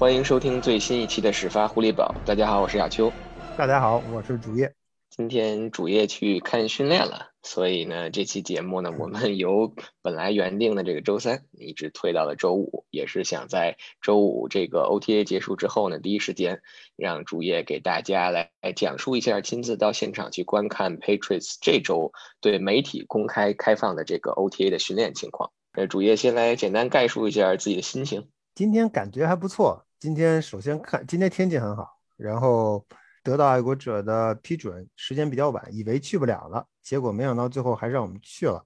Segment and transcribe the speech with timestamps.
[0.00, 2.14] 欢迎收听最新一期的始发狐狸堡。
[2.24, 3.12] 大家好，我是亚秋。
[3.54, 4.72] 大家好，我是主页。
[5.10, 16.62] 今天主页去看训练了，所以呢，这期节目呢，我们由本来原定的这个周三一直推到了周五，也是想在周五这个 OTA 结束之后呢，第一时间
[16.96, 25.50] 让主页给大家来来讲述一下亲自到现场去观看 Patriots 这周对媒体公开开放的这个 OTA 的训练情况。
[25.72, 28.30] 呃，主页先来简单概述一下自己的心情。
[28.54, 29.84] 今天感觉还不错。
[30.00, 32.84] 今天首先看，今天天气很好，然后。
[33.22, 38.64] 得到爱国者的批准，时间比较晚，以为去不了了，结果没想到最后还是让我们去了，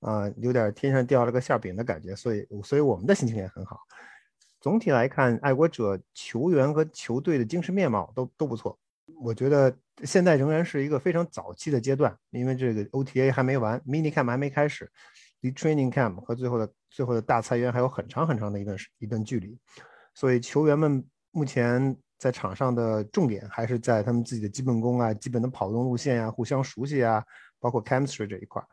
[0.00, 3.78] 啊，有点天上掉了个馅饼的感觉，所以，所以我们的心情也很好。
[4.58, 8.78] 总体来看，爱国者球员和球队的精神面貌都都不错。
[9.20, 14.90] 我觉得现在仍然是一个非常早期的阶段，因为这个 OTA 还没完，Mini Camp 还没开始，
[15.40, 19.58] 离 Training Camp 和最后的最后的大裁员还有很长很长的一段一段距离，
[20.14, 21.96] 所以球员们目前。
[22.20, 27.24] 在场上的重点还是在他们自己的基本功啊、基本的跑动路线呀、互相熟悉啊，
[27.58, 28.68] 包括 chemistry 这一块儿，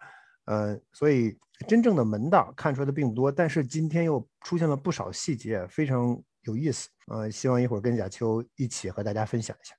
[0.53, 3.31] 呃，所以真正的门道看出来的并不多。
[3.31, 6.89] 但是今天又出现了不少细节，非常有意思。
[7.07, 9.73] 呃，希望一会儿跟贾秋一起和大家分享一下。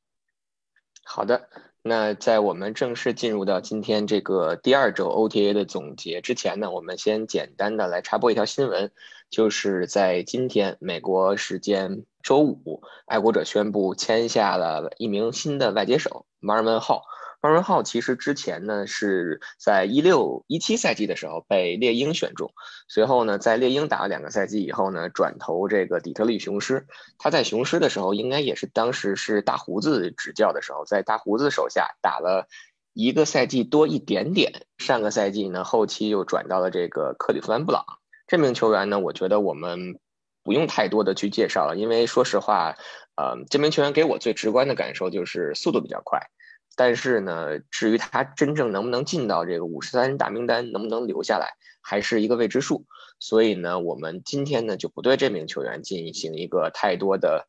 [1.04, 1.50] 好的，
[1.89, 8.92] 那在我们正式进入到今天这个第二周 OTA 的总结之前呢，我们先简单的来插播一条新闻，
[9.31, 12.05] 就是在今天美国时间。
[12.20, 17.00] 周五，爱国者宣布签下了一名新的外接手 Marvin Hall。
[17.41, 22.53] Marvin Hall 其实之前呢是在一六一七赛季的时候被猎鹰选中，
[22.89, 26.86] 随后呢在猎鹰打了两个赛季以后呢转投这个底特律雄狮。
[27.19, 32.48] 他在雄狮的时候应该也是当时是大胡子执教的时候，在大胡子手下打了
[32.93, 34.66] 一个赛季多一点点。
[34.78, 37.84] 上个赛季呢后期又转到了这个克利夫兰布朗。
[38.27, 39.98] 这名球员呢，我觉得我们。
[40.44, 42.75] 不用太多的去介绍了，因为说实话，
[43.16, 46.31] 呃，这名球员给我最直观的感受就是速度比较快，
[46.78, 52.87] 但是呢，至于他真正能不能进到这个五十三人大名单，能不能留下来，还是一个未知数。
[53.19, 57.49] 所以呢，我们今天呢就不对这名球员进行一个太多的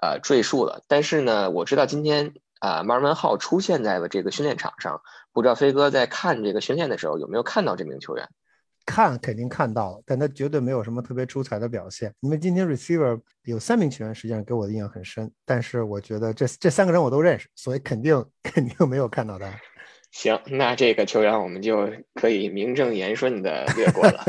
[0.00, 0.84] 呃赘述了。
[0.86, 5.02] 但是呢，我知道今天啊，马尔文号出现在了这个训练场上，
[5.32, 8.28] 不知道飞哥在看这个训练的时候有没有看到这名球员。
[8.86, 12.12] 看肯定看到了，但他绝对没有什么特别出彩的表现。
[12.20, 19.46] 因为今天 receiver 有三名球员，实际上给我的印象很深，但是我觉得这这三个人我都认识，所以肯定 肯定没有看到他。
[20.10, 24.24] 行，那这个球员我们就可以名正言顺的略过了。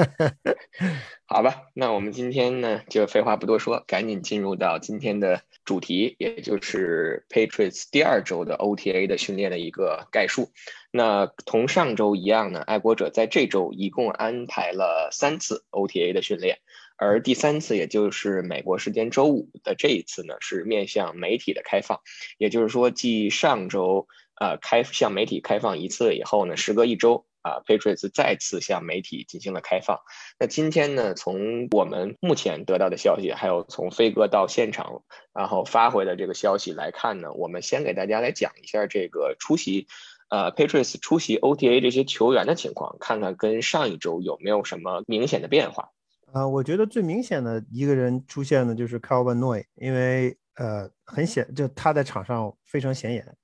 [1.26, 10.52] 好吧，那我们今天呢就废话不多说，赶紧进入到今天的主题，也就是 Patriots 第二周的 OTA 的训练的一个概述。
[10.92, 16.60] 那同上周一样呢，爱国者在这周一共安排了三次 OTA 的训练，
[16.98, 22.02] 而第三次，也就是美国时间周五的这一次呢，是面向媒体的开放。
[22.38, 24.08] 也就是说，继上周
[24.42, 30.00] 呃开向媒体开放一次以后呢，时隔一周啊，Patriots 再次向媒体进行了开放。
[30.40, 39.86] 那今天呢，从我们目前得到的消息，还有从飞哥到现场然后发回的这个消息来看呢，我们先给大家来讲一下这个出席。
[40.32, 45.90] 呃，Patriots 出席 OTA 这些球员的情况，看看跟上一周有没有什么明显的变化。
[46.32, 53.36] 啊，我觉得最明显的一个人出现的就是 Calvin Noy，因为呃很显，就他在场上非常显眼。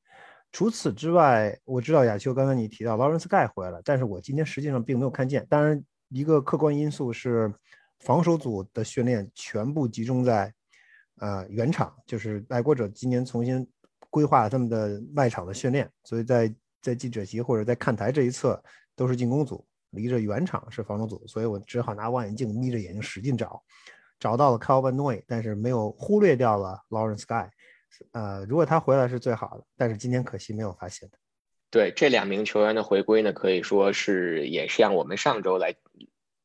[0.57, 5.45] 除此之外，我知道亚秋刚才你提到 Lawrence Guy 回来了，但是我今天实际上并没有看见。
[5.47, 5.79] 当然，
[6.09, 7.53] 一个客观因素是
[7.99, 10.51] 防守组的训练全部集中在
[11.19, 13.69] 呃原场，就是爱国者今年重新
[14.09, 16.51] 规划他们的外场的训练，所以在
[16.81, 18.59] 在记者席或者在看台这一侧
[18.95, 23.61] 都是进攻组，离着原场是防守组，所以我只好拿望远镜眯着眼睛使劲找，
[24.19, 27.47] 找到了 Calvin Noy，但是没有忽略掉了 Lawrence Guy。
[28.11, 31.17] 呃，如果他回来是最好的，但是今天可惜没有发现他。
[31.69, 35.75] 对这两名球员的回归呢，可以说是也像我们上周来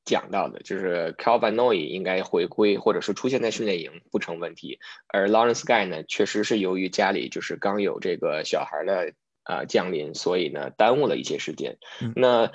[0.04, 4.78] 讲到的，就是 Calvin Noy 应该回归或者是出现在训练营不成问题，
[5.08, 9.12] 而 Lawrence Guy 呢，确实是由于家里就是刚有这个小孩的。
[9.44, 11.76] 啊，降临，所以呢，耽误了一些时间。
[12.14, 12.52] 那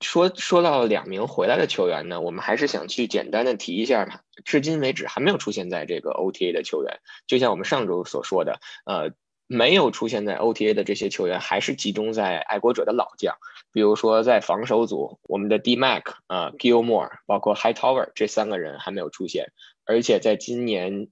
[0.00, 4.20] 说说到两名回来的球员呢，我们还是想去简单的提一下嘛。
[4.44, 9.12] 至今为止还没有出现在这个 OTA 的球员，就像我们上周所说的，呃，
[9.46, 13.36] 没有出现在 OTA 的这些球员，还是集中在爱国者的老将，
[13.72, 19.52] 比如说在防守组，我们的 D Mac 啊，Gilmore，包括 Hightower 这三个人还没有出现，
[19.84, 21.08] 而且在今年。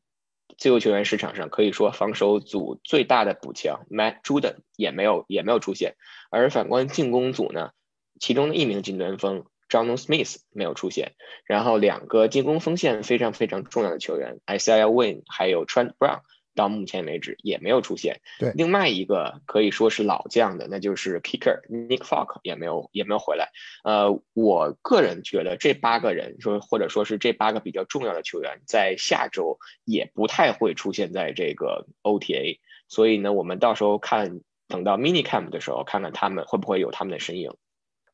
[0.58, 5.96] 自由球员市场上可以说防守组最大的补强 Matt Juden 也没有也没有出现，
[6.30, 7.72] 而反观进攻组呢，
[8.20, 11.12] 其中的一名进端锋 John Smith 没有出现，
[11.44, 16.20] 然后两个进攻锋线非常非常重要的球员 Isaiah Win 还有 Trent Brown
[16.54, 18.20] 到目前为止也没有出现。
[18.38, 23.50] 对，另外一个可以说是老将的，那就是 Kicker Nick Folk 也没有也没有回来。
[23.84, 37.50] 呃，我个人觉得这八个人说或者说是这八个比较重要的球员在下周也不太会出现在这个 OTA，所以呢，我们到时候看等到 Mini Camp 的时候，看看他们会不会有他们的身影。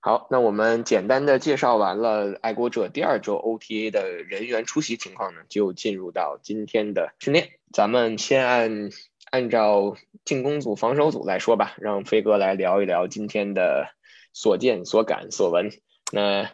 [0.05, 7.51] 好，那我们简单的介绍完了爱国者第二周 OTA 的人员出席情况呢，就进入到今天的训练。
[7.73, 8.91] 咱们先按
[9.31, 13.91] 按照进攻组、防守组来说吧，让飞哥来聊一聊今天的
[14.33, 15.71] 所见所感所闻。
[16.11, 16.51] 那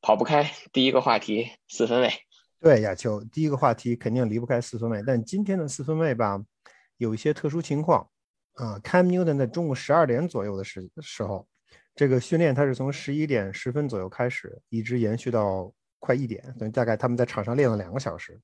[0.00, 2.12] 跑不开第一个话题，四分卫。
[2.60, 6.40] 对，亚秋，第一个话题肯定离不开四分卫，但今天的四分卫吧，
[6.98, 8.08] 有一些特殊情况。
[8.52, 11.44] 啊，Cam Newton 在中午十二点左右的时时候。
[11.94, 18.40] 这个训练它是从十一点十分左右开始，一直延续到快一点，等于大概他们在场上练了两个小时。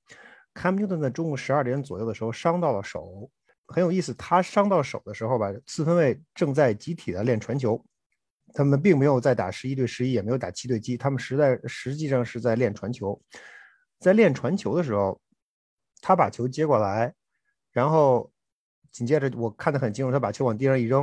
[0.55, 3.31] Cam Newton 在中午十二点左右的时候伤到了手，
[3.67, 4.15] 很有意思。
[4.15, 7.85] 他伤到手的时候吧，四分卫正在集体的练传球，
[8.53, 13.21] 他们并没有在打十一对十一，也没有打七对七，他们实在实际上是在练传球。
[13.99, 15.21] 在练传球的时候，
[16.01, 17.13] 他把球接过来，
[17.73, 18.33] 然后
[18.91, 21.03] 紧接着我看得很清楚，他把球往地上一扔，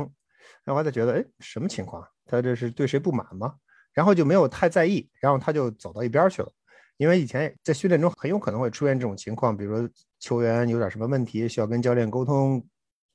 [0.64, 2.06] 然后我还在觉得，哎，什么情况？
[2.28, 3.54] 他这是对谁不满吗？
[3.94, 6.52] 然后就没有太在意，然后他就走到一边去了。
[6.98, 9.88] 因为以前在训练中很有可能会出现这种情况，比如说
[10.20, 12.64] 球员有点什么问题需要跟教练沟通，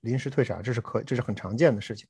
[0.01, 2.07] 临时退场，这是可这是很常见的事情。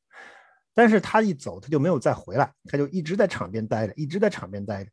[0.74, 4.90] 但是他一走，他就没有再回来，他就一直在场边待着，一直在场边待着。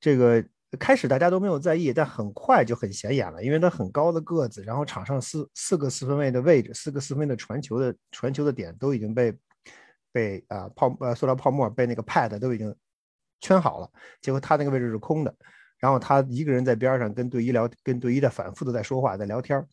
[0.00, 0.42] 这个
[0.78, 9.36] 开始大家都没有在意，但很快就很显眼了，因为他很高的个子，然后场上四四个四分位的位置，四个四分的传球的传球的点都已经被。
[10.12, 12.74] 被啊泡呃塑料泡沫被那个 pad 都已经
[13.40, 13.90] 圈好了，
[14.20, 15.34] 结果他那个位置是空的，
[15.78, 19.66] 然后他一个人在边上跟队医聊，跟队医的反复的在说话，在聊天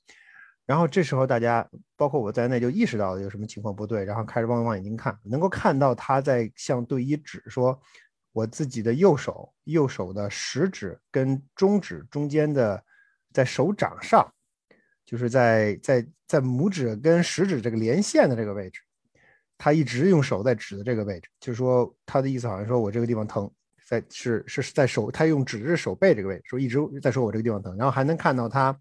[0.65, 7.79] 然后这时候大家包括我在内就意识到有什么情况不对，然后开始望望眼睛看，能够看到他在向队医指说，
[8.33, 12.83] 我自己的右手右手的食指跟中指中间的
[13.31, 14.29] 在手掌上，
[15.05, 18.81] 就是在在在拇指跟食指这个连线的这个位置。
[19.57, 23.49] 他一直用手在指的这个位置，就是说他的意思好像说我这个地方疼，
[23.87, 28.77] 在是是在手，他用指着手背这个位置，说一直在说我这个地方疼，然后还能看到他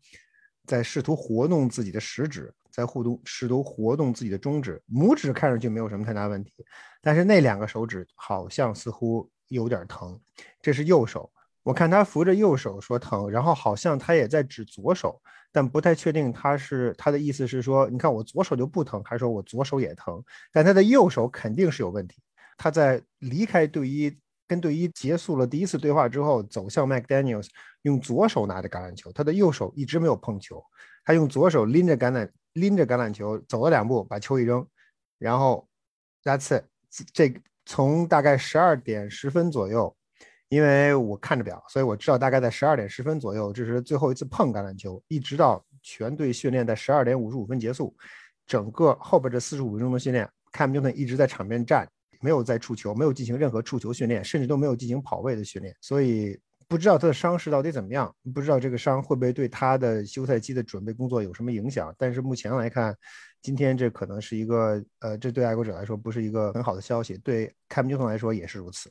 [0.67, 6.53] 在试图活动自己的食指，在互动试图活动自己的中指，拇指看上去没有什么太大问题，
[7.01, 10.21] 但是那两个手指好像似乎有点疼，
[10.61, 11.31] 这是右手。
[11.67, 15.21] 我看他扶着右手说疼，然后好像他也在指左手，
[15.51, 20.23] 但不太确定他是他的意思是说，你看我左手就不疼，还是说我左手也疼？
[20.53, 22.23] 但他的右手肯定是有问题。
[22.57, 24.17] 他在离开队医，
[24.47, 27.49] 跟队医结束了第一次对话之后，走向 McDaniel's，
[27.83, 30.63] 用左手拿着橄榄球，他的右手一直没有碰球。
[31.05, 34.65] 他用左手拎着橄榄拎着橄榄球走了两步，把球一扔，
[35.19, 35.69] 然后
[36.23, 36.63] That's it。
[37.13, 37.35] 这
[37.65, 39.97] 从大概十二点十分左右。
[40.49, 47.95] 因为我看着表，所以我知道大概在十二点十分左右，这是最后一次碰橄榄球，一直到全队训练在十二点五十五分结束，
[48.47, 51.89] 整个后边这四十五分钟的训练，Cam Newton 一直在场边站，
[52.21, 56.39] 没有在触球，没有进行任何触球训练，甚至都没有进行跑位的训练，所以
[56.69, 61.93] 不知道他的伤势到底怎么样，不知道这个伤会不会对他的休赛期的准备工作有什么影响。
[61.99, 62.97] 但是目前来看，
[63.43, 68.89] 今天这可能是一个，呃，这对爱国者来说不是一个很好的消息，对 Cam Newton 来说也是如此。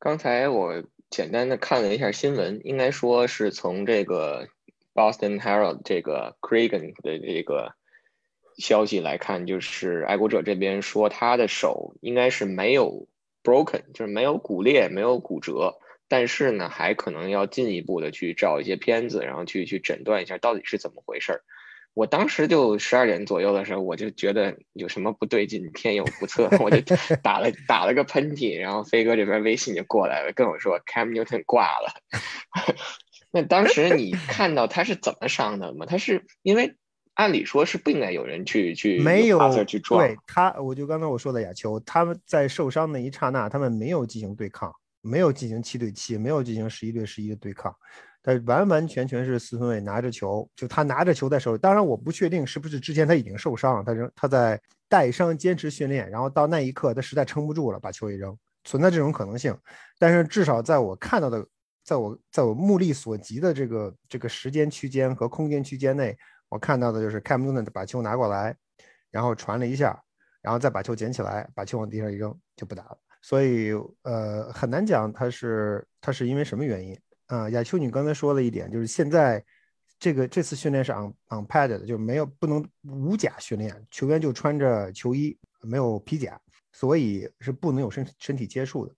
[0.00, 4.48] 刚才我简单的看了一下新闻，应该说是从这个
[4.94, 7.74] Boston Herald 这个 Cragen 的这个
[8.56, 13.08] 消息来看，就是爱国者这边说他的手应该是没有
[13.44, 15.78] broken，就是没有骨裂、没有骨折，
[16.08, 21.42] 但是呢，还可能要进一步的去找一些片子，然后去去诊断一下到底是怎么回事儿。
[21.92, 26.80] 我当时就十二点左右的时候，我就觉得有什么不对劲，天有不测， 我就
[27.22, 31.92] 打了打了个喷嚏，然后飞哥这边微信就过来了，跟我说 Cam Newton 挂了。
[33.32, 35.84] 那当时你看到他是怎么伤的吗？
[35.86, 36.76] 他是因为
[37.14, 47.74] 按理说是不应该有人去去没有去撞对他，我就刚才我说的亚秋，他们在受伤那一刹那，他们没有进行对抗，没有进行七对七，没有进行十一对十一的对抗。
[48.22, 51.58] 他完完全全是四分卫拿着球，就他拿着球在手里。
[51.58, 59.56] 当然，我不确定是不是之前他已经受伤了，他扔他在带伤坚持训练，然后到那一刻他实在撑不住了，把球一扔，存在这种可能性。
[59.98, 61.46] 但是至少在我看到的，
[61.84, 66.16] 在我在我目力所及的这个这个时间区间和空间区间内，
[66.48, 68.54] 我看到的就是 Cam Newton 把球拿过来，
[69.10, 69.98] 然后传了一下，
[70.42, 72.98] 然后再把球捡起来，把球往地上一扔就不打了。
[73.22, 73.72] 所以
[74.02, 76.98] 呃很难讲他是他是因为什么原因
[77.36, 77.48] 啊？
[77.50, 79.44] 亚秋，你刚才说了一点，就是现在
[79.98, 86.40] 这个这次训练是 on on pad 的，就没有不能无甲训练，球员就穿着球衣，没有皮甲，
[86.72, 88.94] 所以是不能有身身体接触的，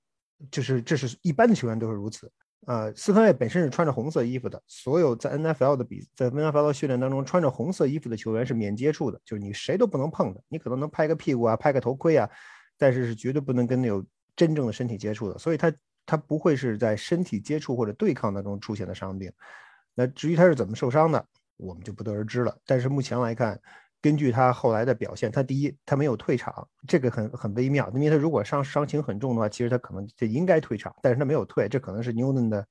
[0.51, 2.31] 就是这是一般的球员都是如此。
[2.67, 12.31] 呃，四分卫本身是穿着红色衣服的，所有在 NFL 的比在 NFL 训练当中穿着红色衣服的球员是免接触的，就是你谁都不能碰的，你可能能拍个屁股啊，拍个头盔啊，
[12.79, 15.75] 但是是绝对不能跟那有真正的身体接触的，所以他
[16.07, 19.33] 他不会是在身体接触或者对抗当中出现的伤病。
[19.95, 21.25] 那至于他是怎么受伤的，
[21.57, 22.57] 我们就不得而知了。
[22.67, 23.61] 但是目前来看。
[24.03, 27.89] 根据他后来的表现，他第一，他没有退场，这个很很微妙。
[27.95, 32.67] 因为他如果伤伤情很重的话，其实他可能就应该退场，但是他没有退，这可能是 Newton 的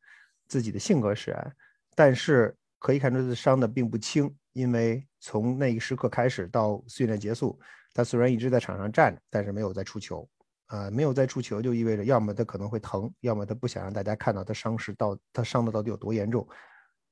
[0.49, 1.55] 自己的性格使然。
[1.95, 7.57] 但是可以看出他伤的并不轻，因为从那一时刻开始到训练结束，
[7.93, 10.27] 他虽然一直在场上站着，但是没有再出球。
[10.71, 16.47] 啊，没有再出球就意味着要么他可能会疼，要么他不想让大家看到他伤势到他伤的到底有多严重。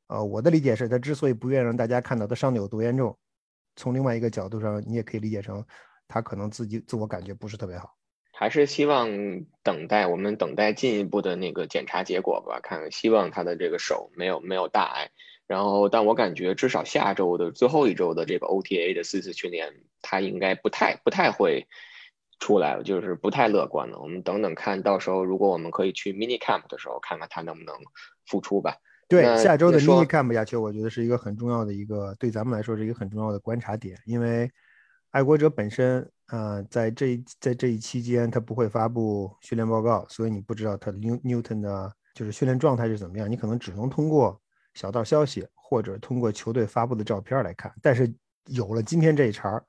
[0.08, 3.18] 呃，我的理解是他之所以不愿意让大家看到他伤的有多严重。
[3.76, 5.62] 从另外一个角度上，你也可以理解成，
[6.08, 7.94] 他可能自己自我感觉不是特别好，
[8.32, 9.10] 还是希望
[9.62, 12.62] 等待我们等待进一步的那个检查结果吧。
[12.64, 15.10] 看，希望他的这个手没有没有大碍。
[15.48, 21.68] 然后，但我感觉至少下周的最后一周的这个 OTA 的四次训练，他应该不太不太会
[22.40, 24.00] 出来了，就是不太乐观了。
[24.00, 27.76] 我们等等看到时候，如果我们可以去 Mini Camp 的时候，看看他能不能
[28.26, 28.76] 复出吧。
[29.08, 33.98] 对下周的 mini camp 亚秋，我觉得是一个很重要的一个，对咱们来说是一个很重要的观察点。
[34.06, 34.48] 因为
[35.10, 43.28] 爱国者本身，呃，在这在这一期间，他不会发布训练报告，所以你不知道他 New Newton 的就是训练状态是怎么样。
[43.30, 44.40] 你可能只能通过
[44.76, 47.74] 小道消息或者通过球队发布的照片来看。
[47.82, 48.14] 但是
[48.46, 49.60] 有了今天这一茬，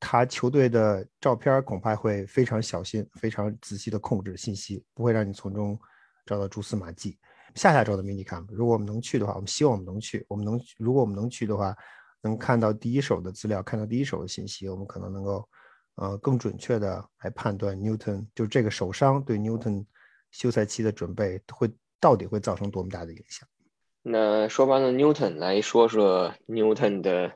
[0.00, 5.78] 他球队的照片恐怕会非常小心、非常仔细的控制信息，不会让你从中
[6.24, 7.18] 找到蛛丝马迹。
[7.54, 10.24] 下下周的 mini camp，如果我们能去的话，我们希望我们能去。
[10.28, 11.74] 我们能，如果我们能去的话，
[12.20, 15.48] 能看到第一手的资料，看到第一手的信息，我们可能能够，
[15.96, 19.84] 呃，更准确的来判断 Newton 就这个手伤对 Newton
[20.30, 21.68] 休赛期的准备会
[21.98, 23.48] 到底会造成多么大的影响。
[24.02, 27.32] 那说完了 Newton，来说说 Newton 的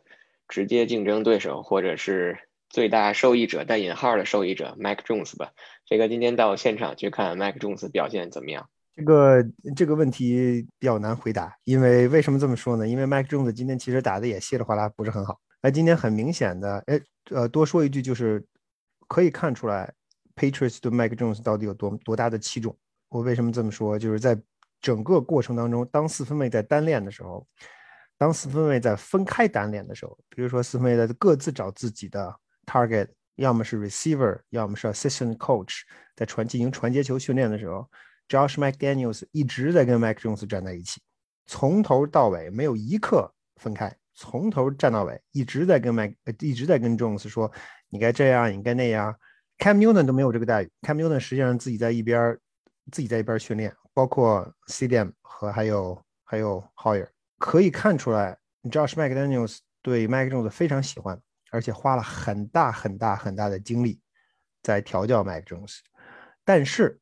[0.49, 5.53] 直接竞争对手，或者是最大受益者（带引号的受益者 ）Mike Jones 吧。
[5.87, 8.69] 这个今天到现场去看 Mike Jones 表现怎么样？
[8.95, 9.43] 这个
[9.75, 12.87] 这个问题比较难回答，因为为什么这么说呢？
[12.87, 15.41] 因为 Mike Jones 今天其实打的也稀里哗啦，不是很好。
[15.63, 18.45] 那今天很明显的，哎，呃，多说一句，就是
[19.09, 19.91] 可以看出来
[20.37, 22.77] ，Patriots 对 Mike Jones 到底有多多大的器重。
[23.09, 23.99] 我为什么这么说？
[23.99, 24.39] 就是在
[24.81, 27.47] 整个过程当中，当四分卫在单练的时候，
[28.23, 32.33] 当四分卫在分开单练的时候，比如说四分卫在各自找自己的
[32.67, 35.81] target，要么是 receiver，要么是 assistant coach，
[36.15, 37.85] 在传进行传接球训练的时候。
[38.29, 41.01] Josh McDaniels 一直在跟 Mac Jones 站在一起，
[41.47, 47.51] 从头到尾没有一刻分开，从头站到尾，一直在跟 Mac，一直在跟 Jones 说，
[47.89, 49.13] 你该这样，你该那样。
[49.59, 52.39] Cam Newton 都没有这个待遇，Cam Newton 实际上自己在一边，
[52.93, 57.09] 自己在一边训练，包括 CDM 和还有还有 Hoyer，
[57.43, 58.39] 可以看出来
[58.71, 61.21] ，Josh McDaniels 对 Mac Jones 非常喜欢，
[61.51, 64.01] 而且花了很大很大很大的精力
[64.63, 65.79] 在调教 Mac Jones，
[66.45, 66.99] 但是。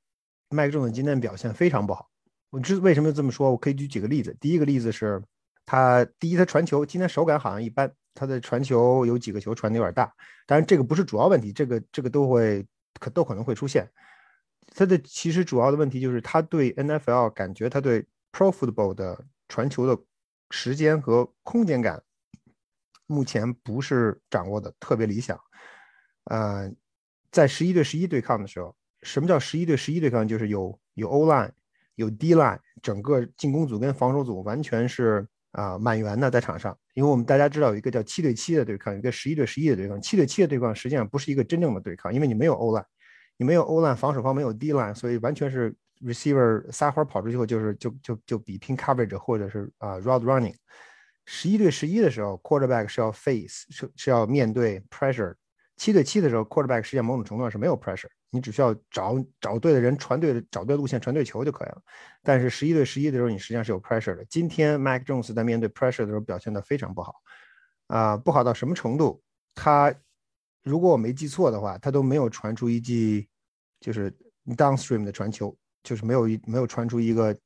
[0.52, 2.10] 麦克中今天表现非常不好，
[2.50, 3.52] 我知为什么这么说？
[3.52, 4.36] 我可以举几个例子。
[4.40, 5.22] 第一个例子是，
[5.64, 10.12] 他第一他传球今天手感好像一般，他的传球有几个球传的有点大，
[10.48, 12.66] 当然这个不是主要问题，这个这个都会
[12.98, 13.88] 可都可能会出现。
[14.74, 20.02] 他的其实主要的问题就是他对 NFL 感觉他对 Pro Football 的传球的
[20.50, 22.02] 时间和空间感，
[23.06, 25.40] 目前不是掌握的特别理想。
[26.24, 26.70] 呃，
[27.30, 28.76] 在十一对十一对抗的时候。
[29.02, 30.28] 什么叫十一对十一对抗？
[30.28, 31.50] 就是有有 O line，
[31.94, 36.76] 有 D line，整个进攻组跟防守组完全是啊满员的在场上。
[36.92, 39.98] 因为我们大家知道有一个叫七对七的对抗，一个十一对十一的对抗。
[40.02, 42.84] 七对七的对抗实际上不是一个真正的对抗，因为你没有 O line，
[43.38, 50.54] 你没有 O line，防守方没有 D line，所以完全是 receiver 撒欢跑出去后就是就就就比拼 coverage 或者是啊 route running。
[51.26, 55.34] 十一对十一的时候，quarterback 是要 face 是是要面对 pressure。
[55.76, 58.08] 七对七的时候，quarterback 实际上某种程度上是没有 pressure。
[58.30, 61.82] 你只需要找找对的人传对的找对路线传对球就可以了。
[62.22, 64.24] 但是十一对十一的时候，你实际上是有 pressure 的。
[64.26, 67.14] 今天 Mac Jones 在面对 pressure 的时候表现的非常不好，
[67.86, 69.22] 啊，不好到什么程度？
[69.54, 69.92] 他
[70.62, 73.28] 如果我没记错的话，他都没有传出一记
[73.80, 74.12] 就是
[74.56, 77.36] downstream 的传球，就是没有一没有传出一个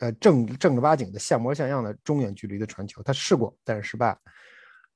[0.00, 3.02] 呃正正儿八经的像模像样的中远距离的传球。
[3.02, 4.08] 他试过，但是失败。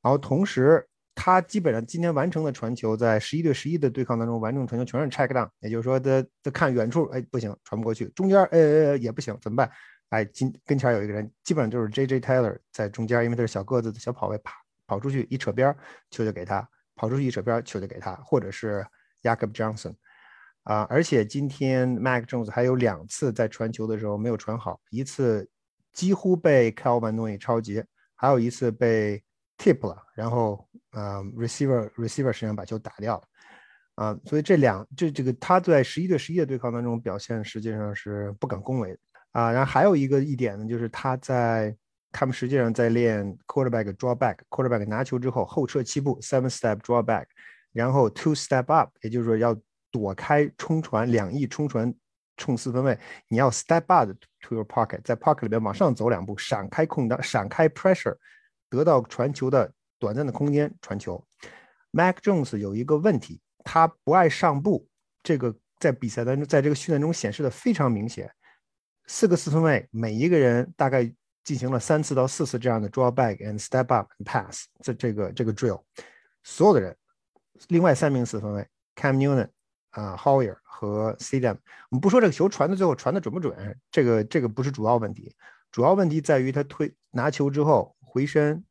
[0.02, 0.86] 然后同时。
[1.12, 9.70] 他基本上今天完成的传球，在十一对十一的对抗当中完成传球全是 check down，也就是说他他看远处，哎不行传不过去，中间呃也不行怎么办？
[10.10, 14.52] 哎，今跟前有一个人，基本上就是 J J Taylor 在中间，因为他是小个子的小跑位，跑
[14.86, 15.76] 跑出去一扯边
[16.10, 18.86] 球就给他，跑出去一扯边球就给他，或者是
[19.20, 19.94] Jacob Johnson
[20.64, 25.48] 啊，而且今天 Mac Jones 还有两次在传球的时候没有传好，一次
[25.92, 29.22] 几乎被 Calvin Noy 超截，还有一次被
[29.58, 33.22] tip 了，然后呃 receiver receiver 实际上把球打掉了
[33.94, 38.98] 啊，所以这两这这个他在十一对十一的对抗当中表现实际上是不敢恭维。
[39.32, 41.72] 啊，然后还有一个一点呢，就是他在
[42.10, 47.26] 他们实际上在练 quarterback draw back，quarterback 拿球之后后撤七步 seven step draw back，
[47.72, 49.56] 然后 two step up，也就是说要
[49.90, 51.92] 躲开冲传两翼冲传
[52.36, 58.16] 冲四分卫，你要 step up to your pocket，在 pocket 里边往上走两步，闪开空档，闪开 pressure，
[58.68, 61.22] 得到传球的短暂的空间传球。
[61.90, 64.86] Mac Jones 有一个问题，他不爱上步，
[65.22, 68.30] 这个在比赛当中，在这个训练中显示的非常明显。
[69.06, 75.82] 四个四分卫，每一个人大概进行了三次到四次这样的 draw back and step up and pass 这这个这个 drill，
[76.44, 76.96] 所有的人，
[77.68, 79.48] 另外三名四分卫 Cam Newton
[79.90, 81.56] 啊 Hoyer 和 C M，
[81.90, 85.34] 我们不说这个球传的最后传的准不准，这个这个不是主要问题，
[85.70, 88.64] 主要问题在于他推拿球之后回身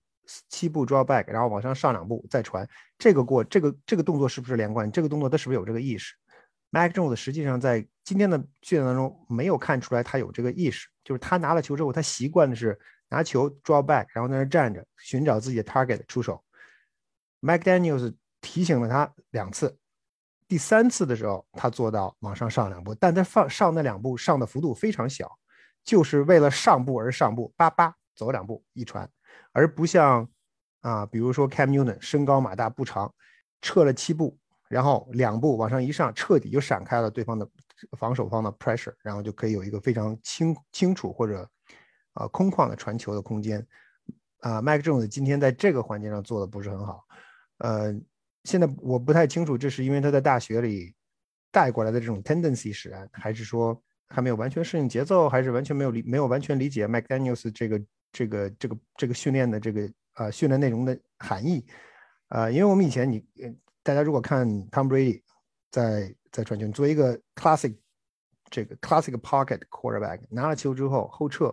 [0.47, 4.91] 七步 draw back，然后往上上两步再传，这个过这个这个动作是不是连贯？
[4.91, 6.13] 这个动作他是不是有这个意识
[6.69, 16.43] ？Mac Jones 实际上在今天的训练当中没有看出来他有这个意识，就是他拿了球之后，他习惯的是拿球 draw back，然后在那站着寻找自己的 target 出手。
[17.39, 19.78] Mac Daniels 提醒了他两次，
[20.49, 25.39] 第三次的时候他做到往上上两步，但他放上那两步上的幅度非常小，
[25.85, 29.09] 就是为了上步而上步，叭叭走两步一传，
[29.53, 30.27] 而不像
[30.81, 33.13] 啊，比如说 Cam Newton 身高马大步长，
[33.61, 34.37] 撤了七步。
[34.67, 37.49] 然后两步往上一上，彻底就闪开了对方的
[37.97, 41.49] 防守方的 pressure，然后就可以有一个非常清清楚或者
[42.13, 43.65] 啊空旷的传球的空间。
[44.41, 47.03] 啊，Mike Jones 今天在这个环节上做的不是很好。
[47.57, 47.91] 呃，
[48.49, 50.95] 现在我不太清楚，这是因为他在大学里
[51.51, 57.81] 带过来的这种 tendency 使然，还是说还没有完全适应节奏，还是完全没有理没有完全理解 McDaniel's 这个
[58.11, 61.63] 这个这个这个训练的这个呃训练内容的含义。
[62.29, 63.23] 啊，因为我们以前你。
[63.81, 65.21] 大家如果看 Tom Brady
[65.71, 67.75] 在在传球，作为一个 classic
[68.51, 71.45] 这个 classic pocket quarterback，拿了球之后后撤，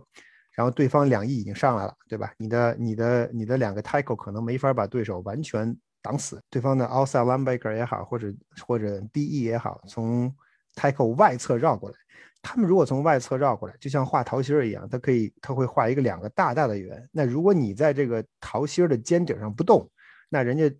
[0.52, 2.34] 然后对方两翼已经上来了，对吧？
[2.36, 8.32] 你的你的你的两个 tackle 可能没法把对手完全挡死，对方的 outside linebacker 也好，或者
[8.66, 10.34] 或者 DE 也好，从
[10.74, 11.96] tackle 外侧绕过来，
[12.42, 17.08] 他们如果从外侧绕过来，就像画桃心儿一样，它可以它会画一个两个大大的圆。
[17.12, 19.90] 那如果你在这个桃心儿的尖顶上不动，
[20.28, 20.76] 那人家这。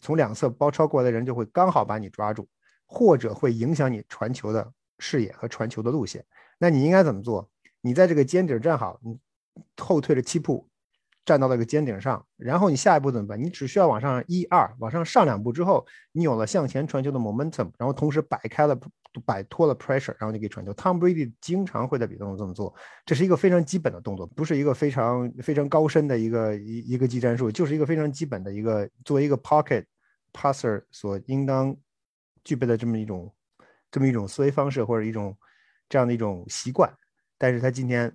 [0.00, 2.46] 从两侧包抄过来的人就会刚好把你抓住，
[2.86, 6.24] 或者会影响你传球的视野和传球的路线。
[6.56, 7.50] 那你应该怎么做？
[7.80, 9.18] 你在这个尖顶站好，你
[9.76, 10.68] 后退了七步，
[11.24, 13.42] 站到那个尖顶上，然后你下一步怎么办？
[13.42, 18.78] 你只需要往上一二，往上上两步之后，你有了向前传球的 momentum，然后同时摆开了。
[19.26, 20.72] 摆脱了 pressure，然后就可以传球。
[20.72, 29.84] Tom Brady 经常会在比赛中这么做，这是一个非常基本的动作，不是一个非常非常高深的一个一一个技战术，就是一个非常基本的一个作为一个 pocket
[30.32, 31.76] passer 所应当
[32.42, 33.30] 具备的这么一种
[33.90, 35.36] 这么一种思维方式或者一种
[35.90, 36.90] 这样的一种习惯。
[37.36, 38.10] 但是他今天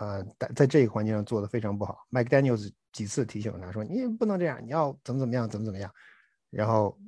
[0.00, 1.98] 呃在在这个环节上做的非常不好。
[2.10, 5.90] Mike Daniels 几次提醒他说：“你不能这样，你要怎么怎么样，怎么怎么样。”
[6.50, 6.98] 然后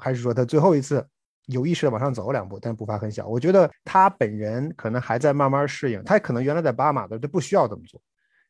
[0.00, 1.06] 还是说他最后一次。
[1.46, 3.26] 有意识的往上走两步，但步伐很小。
[3.26, 6.02] 我觉得他本人可能还在慢慢适应。
[6.04, 8.00] 他可能原来在巴马的，他不需要这么做。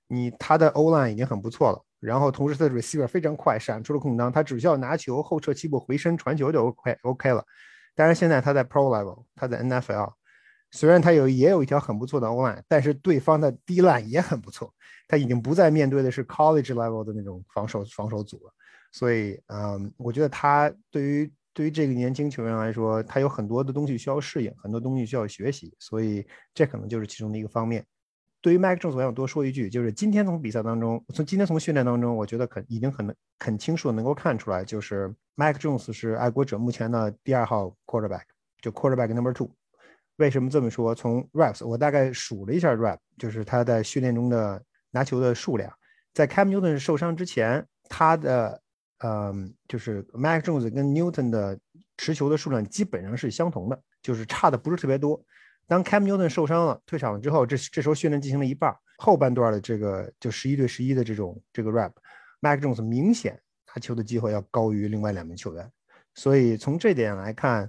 [0.09, 7.43] 你他的 O line 已经很不错了，然后同时他的 receiver 非常快，闪出了空当，他只需要拿球后撤七步回身传球就 OK OK 了。
[7.95, 10.13] 但是现在他在 Pro level，他在 NFL，
[10.73, 14.75] 虽然他有也有一条很不错的 O line，但是对方的 D line 也很不错。
[15.07, 18.53] 他已经不再面对的是 College level 的那种防守防守组了。
[18.91, 21.33] 所以，嗯，我觉得他对于。
[21.55, 27.85] 对于这个年轻球员来说，他有很多的东西需要适应，很多东西需要学习，所以这可能就是其中的一个方面。
[28.41, 38.23] 对于 Mac Jones，我想多说一句，就是今天从比赛当中，从今天从训练当中，我觉得可已经很很清楚能够看出来，就是 Mac Jones 是爱国者目前的第二号 quarterback，
[38.63, 39.51] 就 quarterback number two。
[40.23, 40.95] 为什么这么说？
[40.95, 45.69] 从 reps，我大概数了一下 rep，就是他在训练中的拿球的数量，
[46.15, 48.63] 在 Cam Newton 受伤之前，他的
[48.99, 51.59] 嗯，就是 Mac Jones 跟 Newton 的
[51.97, 55.21] 持球的数量基本上是相同的，就是差的不是特别多。
[55.67, 65.69] 当 Cam Newton 受伤了，退场了之后，这这时候训练进行了一半，后半段的这个就十一对十一的这种这个 rap，Mac Jones 明显拿球的机会要高于另外两名球员。
[66.15, 67.69] 所以从这点来看，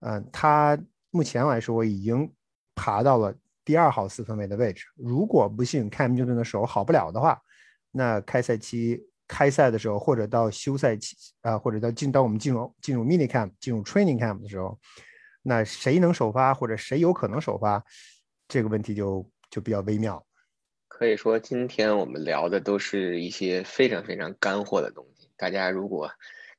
[0.00, 0.78] 嗯，他
[1.12, 2.32] 目前来说已经
[2.74, 3.32] 爬到了
[3.64, 4.86] 第二号四分卫的位置。
[4.96, 7.40] 如果不幸 Cam Newton 的手好不了的话，
[7.90, 14.78] 那开赛期开赛的时候，或者到休赛期啊，或者到进到我们进入进入 mini camp 进入 training camp 的时候，
[15.42, 17.84] 那谁能首发或者谁有可能首发，
[18.48, 20.26] 这个问题就就比较微妙。
[20.88, 25.28] 可以说，今天我们聊的都是一些非常非常干货的东西。
[25.36, 26.10] 大家如果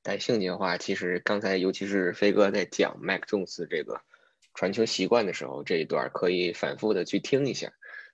[0.03, 4.01] 感兴趣的话，其实刚才尤其是飞哥在讲 Mac Jones 这个
[4.53, 7.71] 传球习惯的时候，这一段可以反复的去听一下。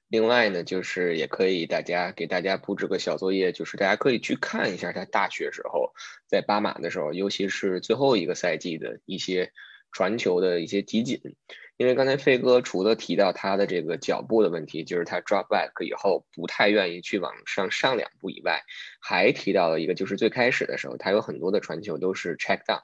[0.08, 5.94] 另外呢，就是也可以大家给大家布置个小作业，就是大家可以去看一下他大学时候
[6.28, 9.52] 在巴马的时候，尤其是最后一个赛季的一些
[9.92, 11.22] 传球的一些集锦。
[11.78, 18.64] 因为刚才飞哥除了提到他的这个脚步的问题，就是他 drop back 以后不太愿意去往上上两步以外，
[19.00, 22.82] 还提到了一个，就是最开始的时候，他有很多的传球都是 check down。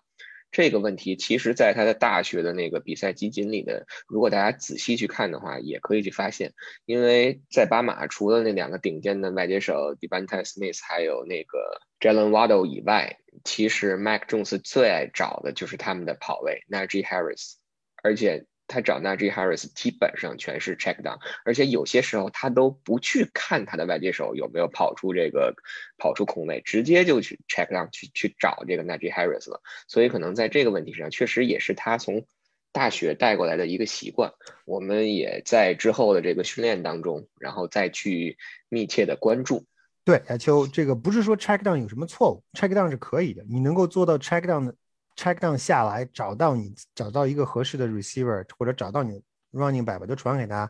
[0.56, 6.54] 这个问题其实，在他的大学的那个比赛集锦里的，如果大家仔细去看的话，也可以去发现，
[6.86, 17.56] 因为在巴马除了那两个顶尖的外接手 Devante Smith 还有那个 Jalen Waddle 以外，其实 Mac Jones 最爱找的就是他们的跑位 Najee Harris，
[18.02, 18.46] 而且。
[18.68, 25.56] 他找 Najee Harris 基本上全是 check down，而且有些时候他都不去看他的外接手有没有跑出这个
[25.98, 29.62] 跑出空位，直接就去 check down 去去找这个 Najee Harris 了。
[29.88, 32.26] 所以可能在这个问题上，确实也是他从
[32.72, 34.34] 大学带过来的一个习惯。
[34.66, 38.38] 我们也在之后的这个训练当中，然后再去
[38.70, 39.66] 密切的关注。
[40.04, 44.76] 对，亚秋，这个不是说 check down 有什么错误，check down 是可以的，你能够做到 check down 的。
[45.16, 50.70] Check down 下来，找到你，找到一个合适的 receiver，或者找到你 running back，就传给他，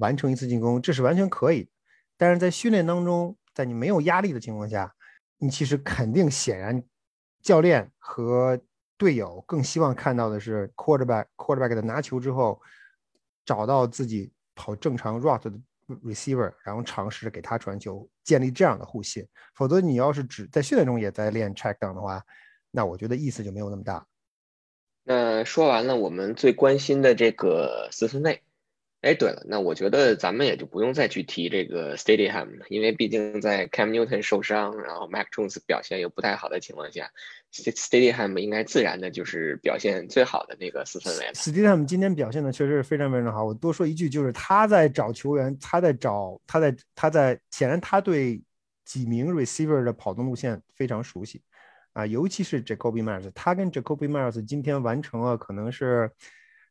[0.00, 1.68] 完成一次进攻，这是完全可以。
[2.16, 4.94] 但是在训练当中，在你没有压力的情况下，
[5.38, 6.82] 你其实肯定显然，
[7.42, 8.58] 教练和
[8.96, 12.60] 队友更希望看到的是 quarterback quarterback 的拿球之后，
[13.44, 15.58] 找到自己跑正常 route 的
[16.02, 19.26] receiver，然后尝试给他传球，建立这样的互信。
[19.54, 22.22] 否则，你要是只在训练中也在练 check down 的话，
[22.76, 24.06] 那我觉得意思就没有那么大。
[25.02, 28.42] 那说完了我们最关心的这个四分卫，
[29.00, 37.10] 哎，对了，那我觉得咱们也就不用再去提这个 Stadium 了，因为毕竟在 Cam Newton 受伤，然后 Mac Jones 表现又不太好的情况下
[37.50, 41.32] ，Stadium 应该自然的就是表现最好的那个四分卫了。
[41.32, 43.42] Stadium 今天表现的确实是非常非常好。
[43.42, 48.42] 我多说一句，就是他在找球员，他在找，他在他在，显然他对
[48.84, 51.40] 几名 receiver 的跑动路线非常熟悉。
[51.96, 56.10] 啊，尤其是 Jacoby Myers，他跟 Jacoby Myers 今天完成了可能是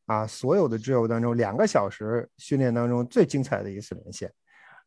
[0.05, 4.31] 啊所有的队友当中两个小时训练当中最精彩的一次连线。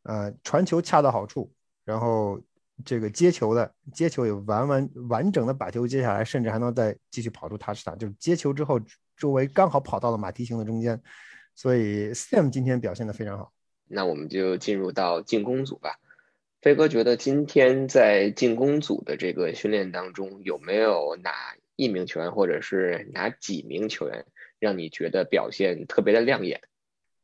[0.05, 1.53] 呃，传球恰到好处，
[1.85, 2.41] 然后
[2.85, 8.81] 这个接球的接球也完完完整的把球接下来，甚至还能再继续跑出 touchdown，就是接球之后
[9.17, 11.03] 周围刚好跑到了马蹄形的中间。
[11.57, 13.53] 所以 Sam 今天表现的非常好。
[13.89, 15.99] 那我们就进入到进攻组吧。
[16.61, 21.31] 飞哥觉得今天在进攻组的这个训练当中，有没有哪
[21.77, 24.27] 一名球员或者是哪几名球员
[24.59, 26.61] 让你觉得表现特别的亮眼？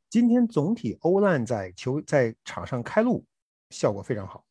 [0.09, 3.25] 今天总体欧烂在球在场上开路
[3.71, 4.45] 效果非常好。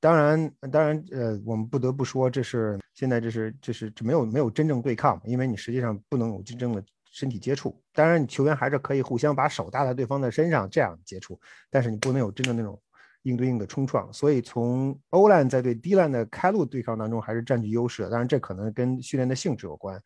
[0.00, 7.80] 当然，当然，呃，我们不得不说，这是现在这是这是这没有没有真正对抗，因为你实际上不能有真正的身体接触。
[7.92, 12.76] 当然，球员还是可以互相把手搭在对方的身上这样接触，但是你不能有真正那种。
[13.24, 18.10] 应对应的冲撞，所以从欧兰在对低兰的开路对抗当中还是占据优势的。
[18.10, 20.00] 当然，这可能跟训练的性质有关。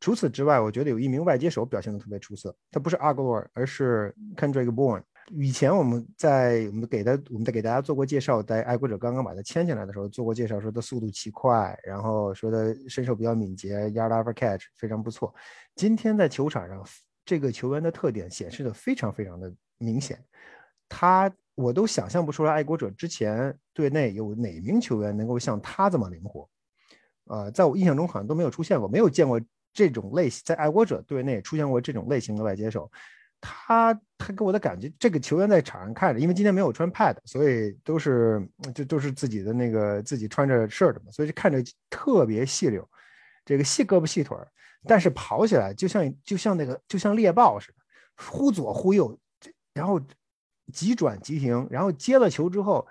[0.00, 5.02] 除此之外，我觉得有一名外接手表现的特别出色，他不是阿格罗尔，而是 Kendrick Bourne。
[5.30, 12.56] 以前我们在我们给他我们在给大家做过介绍，在爱国者刚刚把他签进来的时候做过介绍，说他速度奇快，然后说他
[12.88, 15.32] 身手比较敏捷，yard after catch 非常不错。
[15.76, 16.82] 今天在球场上，
[17.24, 20.18] 这个球员的特点显示的非常非常的明显，
[20.88, 21.30] 他。
[21.54, 26.48] 我都想象不出来，爱国者之前队内有哪名球员能够像他这么灵活，
[27.24, 29.40] 呃，在我印象中好像都没有出现过，没有见过
[29.72, 32.90] 这种类型在爱国者队内出现过这种类型的外接手。
[33.38, 42.88] 他他给我的感觉，这个球员在场上看着，因为今天没有穿 pad，所以都是就都是自己的那个自己穿着 shirt 嘛，所以就看着特别细溜，
[43.44, 44.48] 这个细胳膊细腿儿，
[44.86, 47.78] 但是跑起来就像就像那个就像猎豹似的，
[48.16, 49.18] 忽左忽右，
[49.74, 50.00] 然后。
[50.72, 52.86] 急转急停，然后接了球之后，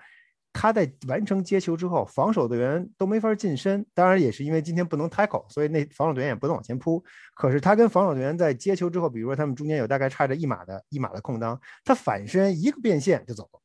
[0.52, 3.84] 他在完成接球之后，防守队员都没法近身。
[3.94, 7.02] 当然也是因为今天不能 tackle，所以那防守队员也不能往前扑。
[7.34, 13.60] 可是他跟防守队员在接球之后，比如说他们中间有大概差着一码的一码的空当，他反身一个变线就走了，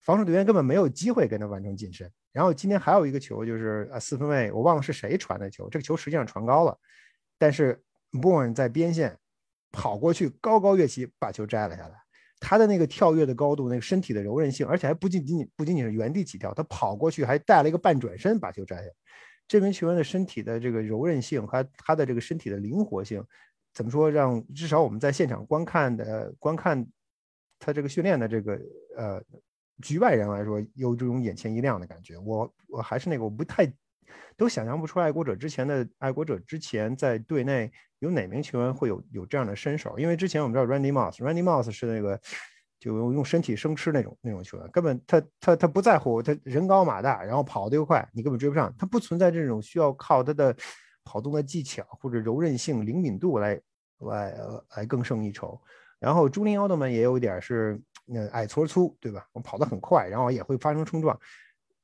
[0.00, 2.10] 防守队员根本没有机会跟他完成近身。
[2.32, 6.78] 然后今天还有一个球，就是呃四分卫，我忘了是谁传的球，这个球实际上传高了，
[7.36, 9.18] 但是 Born 在边线
[9.72, 11.94] 跑过去，高高跃起把球摘了下来。
[12.40, 18.90] 他的那个跳跃的高度，那个身体的柔韧性，而且还不仅仅不仅仅是原地起跳，他跑过去还带了一个半转身把球摘下。
[19.46, 23.24] 这名球员的身体的这个柔韧性和他的这个身体的灵活性，
[23.72, 26.86] 怎么说让至少我们在现场观看的观看
[27.58, 28.60] 他这个训练的这个
[28.96, 29.22] 呃。
[29.80, 32.18] 局外人来说，有这种眼前一亮的感觉。
[32.18, 33.64] 我我还是那个，我不太
[34.36, 39.98] 都想象不出爱国者之前的爱国者之前在队内有哪名球员会有有这样的身手。
[39.98, 42.20] 因为之前我们知道 Randy Moss，Randy Moss 是那个
[42.78, 48.74] 就用用身体生吃那种那种球员，根本他他他不在乎，他人高马大，然后跑得又快，你根本追不上。
[48.78, 50.54] 他不存在这种需要靠他的
[51.04, 53.60] 跑动的技巧或者柔韧性、灵敏度来
[53.98, 54.36] 来
[54.76, 55.60] 来更胜一筹。
[55.98, 57.80] 然后朱林奥特曼也有一点是。
[58.10, 59.28] 那矮矬粗，对吧？
[59.34, 61.14] 我跑得很快，然后也会发生冲撞。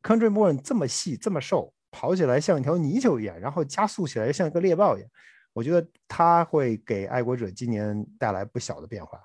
[0.03, 5.09] Country b o r n 这么细这么瘦，跑起来像一条泥鳅一样，然后加速起来像一个猎豹一样。
[5.53, 9.21] 我觉得他会给爱国者今年带来不小的变化。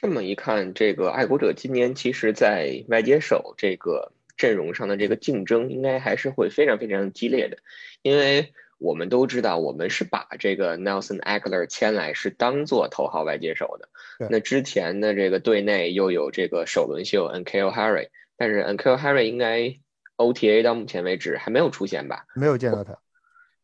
[0.00, 7.58] 这么一看，这个爱国者今年其实在外接手这个阵容上的这个竞争，应该还是会非常非常激烈的，
[8.00, 8.54] 因为。
[8.78, 13.88] 我们都知道，我们是把这个 Nelson Aguilar 签来是当做头号外接手的。
[14.28, 19.78] 那之前的这个队内又有这个首轮秀 Nkeo Harry，但是 Nkeo Harry 应该
[20.16, 22.24] OTA 到目前为止还没有出现吧？
[22.34, 22.98] 没有见到他。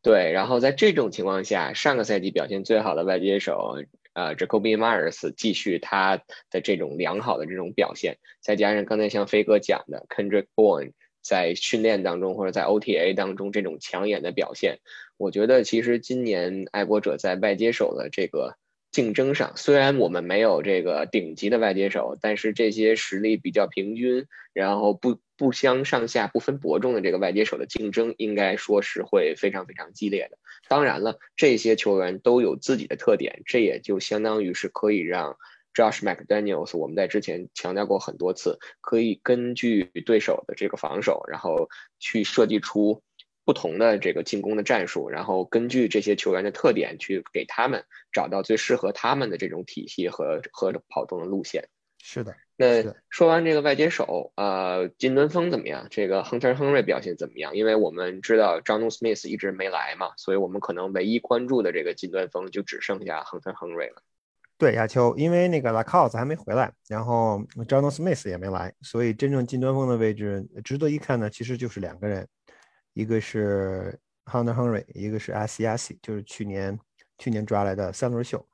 [0.02, 3.76] 对，然后在这种情况下，上个赛季表现最好的外接手
[4.14, 6.16] 呃 Jacoby Myers 继续他
[6.50, 14.78] 的这种良好的这种表现，再加上刚才像飞哥讲的 Kendrick Bourne 在训练当中或者在 OTA 当中这种抢眼的表现。
[15.18, 18.56] 我觉得其实今年爱国者在外接手的这个
[18.90, 30.38] 竞争上，虽然我们没有这个顶级的外接手，但是这些实力比较平均，然后不不相上下、不分伯仲的这个外接手的竞争，应该说是会非常非常激烈的。
[30.68, 35.36] 当然了，这些球员都有自己的特点，这也就相当于是可以让
[35.72, 41.68] Josh McDaniels，我们在之前强调过很多次，可以根据对手的这个防守，然后
[42.00, 43.02] 去设计出。
[43.50, 51.68] 不同的这个进攻的战术，然后根据这些球员的特点去给他们找到最适合他们的这种体系和和跑动的路线。
[52.00, 55.88] 是的，那说完这个外接手，呃，金端峰怎么样？
[55.90, 57.56] 这个亨特·亨瑞表现怎么样？
[57.56, 64.00] 因为我们知道 John Smith 一直没来嘛，所以我们可能唯一关注的这个金端峰就只剩下亨特·亨瑞了。
[64.58, 72.28] 对，亚秋，因为那个拉卡奥斯还没回来，然后 John Smith 也没来，所以真正金端锋的位置值得一看呢，其实就是两个人。
[72.92, 76.78] 一个是 Hunter Henry，一个是 Asiasi，就是去年
[77.18, 78.44] 去年抓来的三轮秀。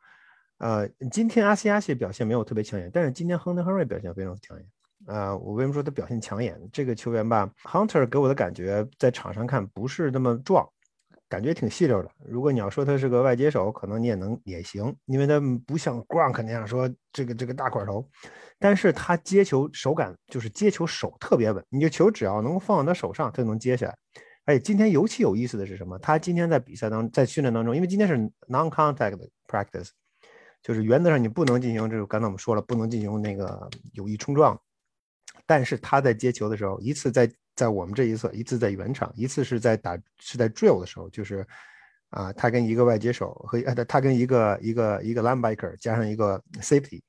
[0.59, 4.67] 呃，今天 Asiasi 表现没有特别抢眼，但是今天 Hunter Henry 表现非常抢眼。
[5.07, 6.59] 啊，我为什么说他表现抢眼？
[6.73, 10.67] 这个球员吧，Hunter 给我的感觉在场上看不是那么壮，
[11.29, 12.11] 感觉挺细溜的。
[12.25, 18.09] 如果你要说他是个外接手，可能你也能也行，因为他不像 Gronk 那样说这个这个大块头，
[18.59, 23.97] 但是他接球手感就是接球手特别稳，你就球只要能够放到他手上，他就能接下来。
[24.47, 25.99] 而且，今天尤其有意思的是什么？
[25.99, 28.17] 他今天在比赛当，在训练当中，因为今天是
[28.49, 29.89] non-contact practice，
[30.63, 34.57] 就是原则上你不能进行这个，刚才我们说了，不能进行那个有意冲撞。
[35.47, 41.45] 但是他在接球的时候，一次在在我们这一侧，一次在原场，一次是在打是在 drill 的时候，就是
[42.11, 47.03] 啊，他跟一个外接手和呃，他跟一个一个一个 linebacker 加上一个 safety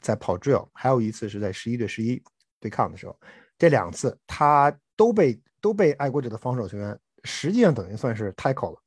[0.00, 2.22] 在跑 drill，还有一次是在十一对十一
[2.60, 3.18] 对抗的时候，
[3.58, 5.36] 这两次他都被。
[5.62, 8.78] 都被爱国者的防守球员实际上等于算是 tackle 了，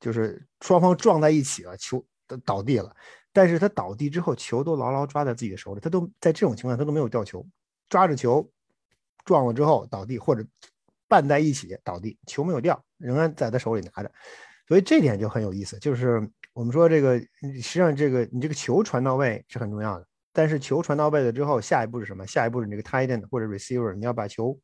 [0.00, 2.04] 就是双方撞在一起了，球
[2.44, 2.94] 倒地了。
[3.32, 7.46] 但是他倒地之后，球都牢牢抓在自己的手里，他都在这种情况他都没有掉球，
[7.88, 8.48] 抓着球
[9.24, 10.44] 撞了之后倒地，或者
[11.08, 14.12] 绊在一起倒地，球没有掉，仍然在他手里拿着。
[14.66, 22.26] 所以这点就很有意思，就是我们说这个实际上这个你这个球传到位是很重要的，但是球传到位了之后，下一步是什么？
[22.26, 24.58] 下一步是这个 tight end 或者 receiver，你要把球。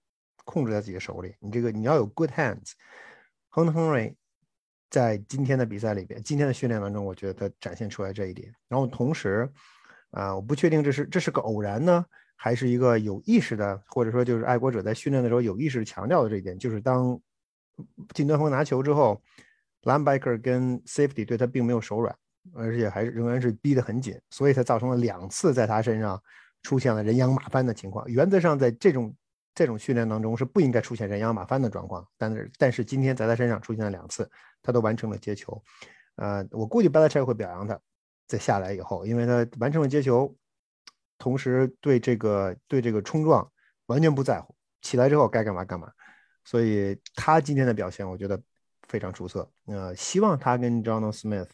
[0.51, 2.73] 控制在自己的手里，你这个你要有 good hands。
[3.49, 4.17] 亨特·亨瑞
[4.91, 8.53] 在今天的比赛里边，今天的训练当中，我觉得他展现出来这一点。
[8.69, 9.49] 然后同时，
[10.11, 17.21] 啊，我不确定这是这是个偶然呢，还是一个有意识的，或者说就是爱国者在训练的时候有意识强调的这一点，就是当
[18.15, 19.23] 金端锋拿球之后
[19.83, 22.15] ，linebacker 跟 safety 对他并没有手软，
[22.55, 26.21] 而且还是仍然是逼得很紧，所以才造成了两次在他身上
[26.63, 28.07] 出现了人仰马翻的情况。
[28.07, 29.15] 原则上，在这种
[29.55, 34.31] 这种训练当中是不应该出现人仰马翻的状况，但是但是今天在他身上出现了两次，
[34.63, 35.63] 他都完成了接球。
[36.17, 37.79] 呃，我估计 b e l c h e 会表扬他，
[38.27, 40.35] 在下来以后，因为他完成了接球，
[41.19, 43.51] 同时对这个对这个冲撞
[43.87, 45.91] 完全不在乎，起来之后该干嘛干嘛。
[46.45, 48.41] 所以他今天的表现，我觉得
[48.89, 49.51] 非常出色。
[49.67, 51.49] 呃，希望他跟 John Smith，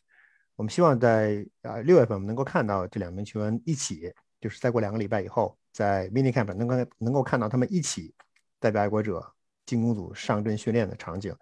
[0.54, 8.14] 我们希望在啊六月份我们能够看到这两名球员一起，就是再过两个礼拜以后，在 Mini Camp 能够能够看到他们一起
[8.58, 9.34] 代表爱国者
[9.66, 11.36] 进攻组上阵训练的场景，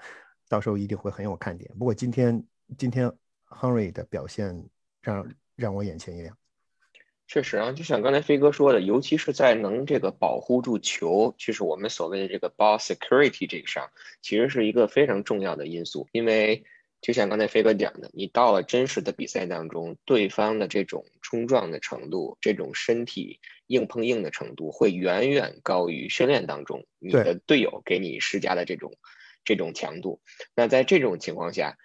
[0.49, 1.71] 到时候一定会很有看点。
[1.79, 2.45] 不过今天
[2.77, 3.09] 今天
[3.49, 4.69] Henry 的表现
[5.01, 6.37] 让让我眼前一亮。
[7.29, 13.89] 确实啊，就像刚才飞哥说的，尤其是在能这个保护住球，就是我们所谓的这个 ball security 这个上，
[14.21, 16.09] 其实是一个非常重要的因素。
[16.11, 16.65] 因为
[17.05, 28.95] 就像刚才飞哥讲的，你到了真实的比赛当中，对方的这种冲撞的程度，这种身体硬碰硬的程度，会远远高于训练当中你的队友给你施加的这种
[29.45, 30.23] 这种强度。
[30.57, 31.77] 那在这种情况下，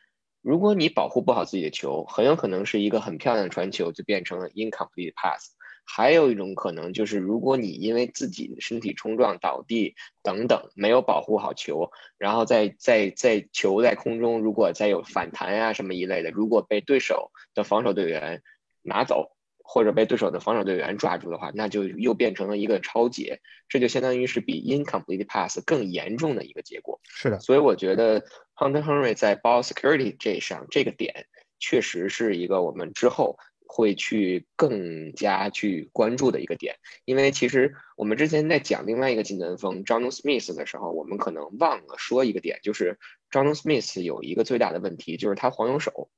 [0.41, 5.51] 如果你保护不好自己的球，很有可能是一个很漂亮的传球就变成了 incomplete pass。
[5.91, 18.43] 还有一种可能就是，如果你因为自己的身体冲撞倒地等等，没有保护好球，然后在在在球在空中，如果再有反弹呀什么一类的，如果被对手的防守队员
[18.83, 19.31] 拿走。
[19.71, 26.99] 或者被对手的防守队员抓住的话，那就又变成了一个超节，这就相当于是比 incomplete pass 更严重的一个结果。
[27.03, 28.21] 是的，所以我觉得
[28.55, 31.27] Hunter Henry 在 ball security 这上这个点，
[31.59, 33.37] 确实是一个我们之后
[33.71, 36.77] 会去更加去关注的一个点。
[37.05, 42.97] 因为其实我们之前在讲另外一个金南锋 John Smith 的时候，我们可能忘了说一个点，就是
[43.29, 46.09] John Smith 有一个最大的问题，就是他黄油手，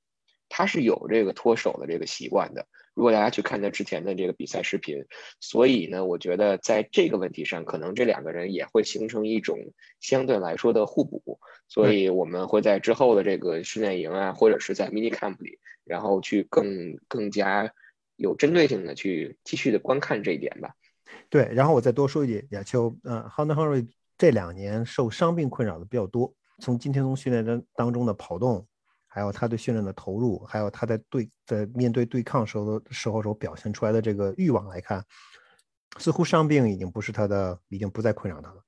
[0.48, 2.68] 他是有这个脱手的这个习惯的。
[2.94, 5.06] 如果大家去看他之前的这个比赛视频，
[5.40, 9.58] 所以呢，我觉得在这个问题上，可能这两个人也会形成一种
[10.00, 11.40] 相对来说的互补。
[11.68, 17.74] 所以我们会在之后的这个训练营啊，或者是在 mini camp 里，然后去更更加
[18.18, 20.76] 有针对性的去继续的观看这一点吧。
[21.30, 28.68] 对，然后我再多说一点，亚秋，嗯，Hunter Henry 这两年受伤病困扰的比较多，从今天从训练当当中的跑动。
[29.14, 35.04] 还有他对训练的投入，还有他在对在面对对抗时候的时候所表现出来的这个欲望来看，
[35.98, 38.64] 似乎伤病已经不是他的，已经不再困扰他了。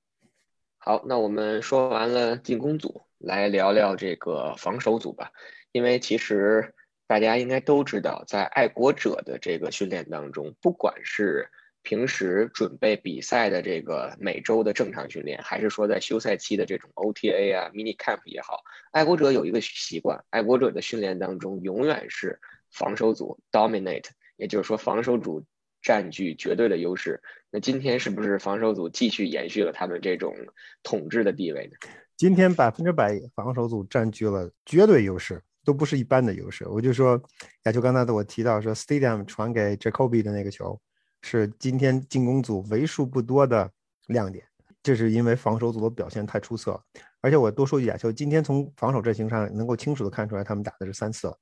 [0.76, 5.30] 好，那我们说完了进攻组，来聊聊这个防守组吧。
[5.72, 6.74] 因为其实
[7.06, 11.50] 大家应该都知道，在爱国者的这个训练当中，不管是
[11.84, 18.58] 平时准备比赛的这个每周的正常训练，还是说在休赛期的这种 OTA 啊、mini camp 也好，
[18.90, 22.40] 爱国者有一个习惯，爱国者的训练当中永远是
[22.72, 25.44] 防守组 dominate，也就是说防守组
[25.82, 27.22] 占据绝对的优势。
[27.50, 30.34] 那今天是不是防守组继续延续了他们这种
[30.82, 31.72] 统治的地位呢？
[32.16, 36.66] 今天百分之百防守组占据了绝对优势，都不是一般的优势。
[36.66, 37.22] 我就说，
[37.64, 40.80] 亚秋刚才我提到说，Stadium 传给 Jacoby 的那个球。
[41.26, 43.68] 是今天进攻组为数不多的
[44.08, 44.46] 亮点，
[44.82, 46.84] 这是因为防守组的表现太出色了。
[47.22, 51.34] 而且我多说一点，就今天从防守阵型上能够清楚的看出来，他们打的是三四，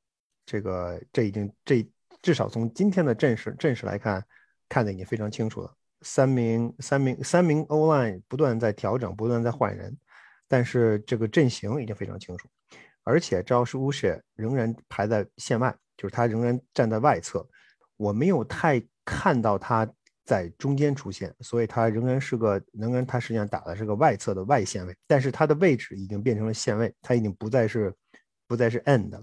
[0.46, 1.84] 这个这已经这
[2.22, 4.24] 至少从今天的阵势阵势来看，
[4.68, 5.74] 看的已经非常清楚了。
[6.02, 9.98] 三名三名三名 O line 不断在调整，不断在换人，
[10.46, 12.48] 但是这个阵型已经非常清楚。
[13.02, 17.44] 而且招式乌舍仍然排在线外，就是他仍然站在外侧，
[17.96, 18.80] 我没有太。
[19.04, 19.88] 看到他
[20.24, 27.92] 在中间出现，所以他仍然是个，仍然他实际上打的是个外侧的外线位，但是他的位置已经变成了线位，他已经不再是
[28.46, 29.22] 不再是 end 了。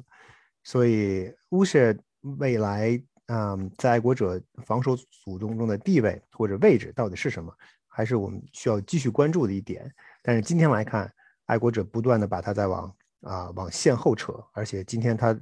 [0.64, 1.96] 所以乌舍
[2.38, 7.52] 未来，嗯，在爱国者防守组中中的地位或者位置到底是什么，
[7.88, 9.90] 还是我们需要继续关注的一点。
[10.22, 11.12] 但是今天来看，
[11.46, 15.40] 爱国者不断的把他在往啊往线后扯，而且今天他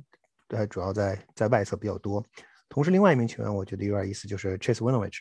[0.49, 2.23] 呃主要在在外侧比较多。
[2.69, 5.19] 同时，另外一名球员我觉得有点意思，就是 Chase Winovich。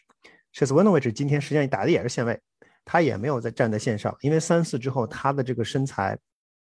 [0.52, 2.40] Chase Winovich 今天实际上打的也是线位，
[2.84, 6.18] 他也没有在站在线上，因为三四之后他的这个身材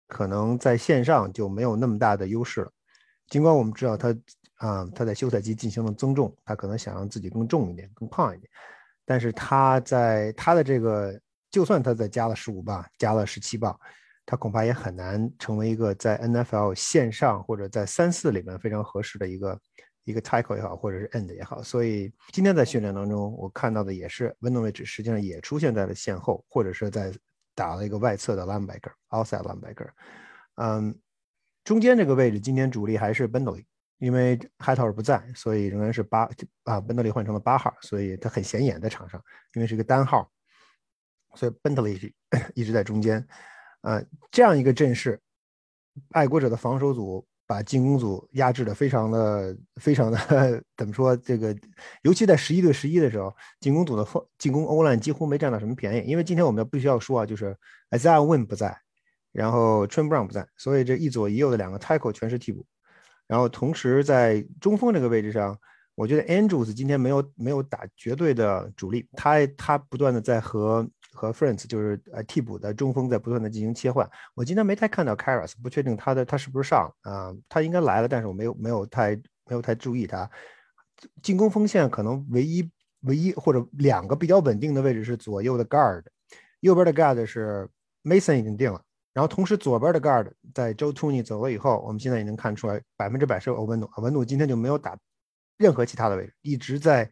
[0.09, 2.73] 可能在线上就没有那么大的优势了。
[3.29, 4.09] 尽管我们知道他
[4.57, 8.51] 啊他在休赛期进行了增重，他可能想让自己更重一点、更胖一点，
[9.05, 11.19] 但是他在他的这个
[11.51, 13.79] 就算他再加了十五磅、加了十七磅，
[14.27, 19.59] 他恐怕也很难成为一个在 NFL 线上或者在三四里面非常合适的一个。
[20.05, 27.13] 一个 tackle 也好，或者是 end 也好，所以今天在训练当中，我看到的也是 window 位置，实际上也出现在了线后，或者是在
[27.55, 29.89] 打了一个外侧的 linebacker，outside linebacker。
[30.57, 30.99] 嗯，
[31.63, 33.65] 中间这个位置今天主力还是 Bentley，
[33.99, 36.29] 因为 Hightower 不在，所以仍然是八
[36.65, 39.23] 啊，Bentley 换成了八号，所以他很显眼在场上，
[39.55, 40.29] 因为是一个单号，
[41.37, 42.13] 所以 Bentley
[42.55, 43.25] 一直在中间。
[43.83, 45.21] 呃，这样一个阵势，
[46.11, 47.25] 爱国者的防守组。
[47.53, 51.15] 把进攻组压制的非常的非常的怎么说？
[51.19, 51.55] 这个
[52.01, 53.31] 尤其在十一对十一的时候，
[53.61, 54.07] 进攻组的
[54.39, 56.11] 进攻欧兰几乎没占到什么便宜。
[56.11, 57.55] 因为今天我们要必须要说啊，就是
[57.91, 58.75] S R Win 不在，
[59.33, 62.65] 然后 Trim Brown 不在，所以这一左一右的两个 Tackle 全是替补。
[63.27, 65.55] 然后同时在中锋这个位置上，
[65.95, 70.89] 我觉得 Andrews 今天没有没有打绝对的主力，他他不断的在和。
[71.13, 74.09] 和 Friends 就是呃替补的中锋在不断的进行切换。
[74.35, 77.33] 我今天没太看到 Karas，不确定他的他是不是上啊？
[77.49, 79.15] 他应该来了，但是我没有没有太
[79.47, 80.29] 没有太注意他。
[81.23, 86.05] 进攻锋线可能唯一唯一或者两个比较稳定的位置是左右的 Guard，
[86.61, 87.69] 右边的 Guard 是
[88.05, 88.81] Mason 已经定了，
[89.13, 94.97] 然后同时左边的 Guard 在 Joe t o n y 走了以后，我们现在也能看出来百分之百是欧文努，欧文努今天就没有打
[95.57, 97.11] 任何其他的位置，一直在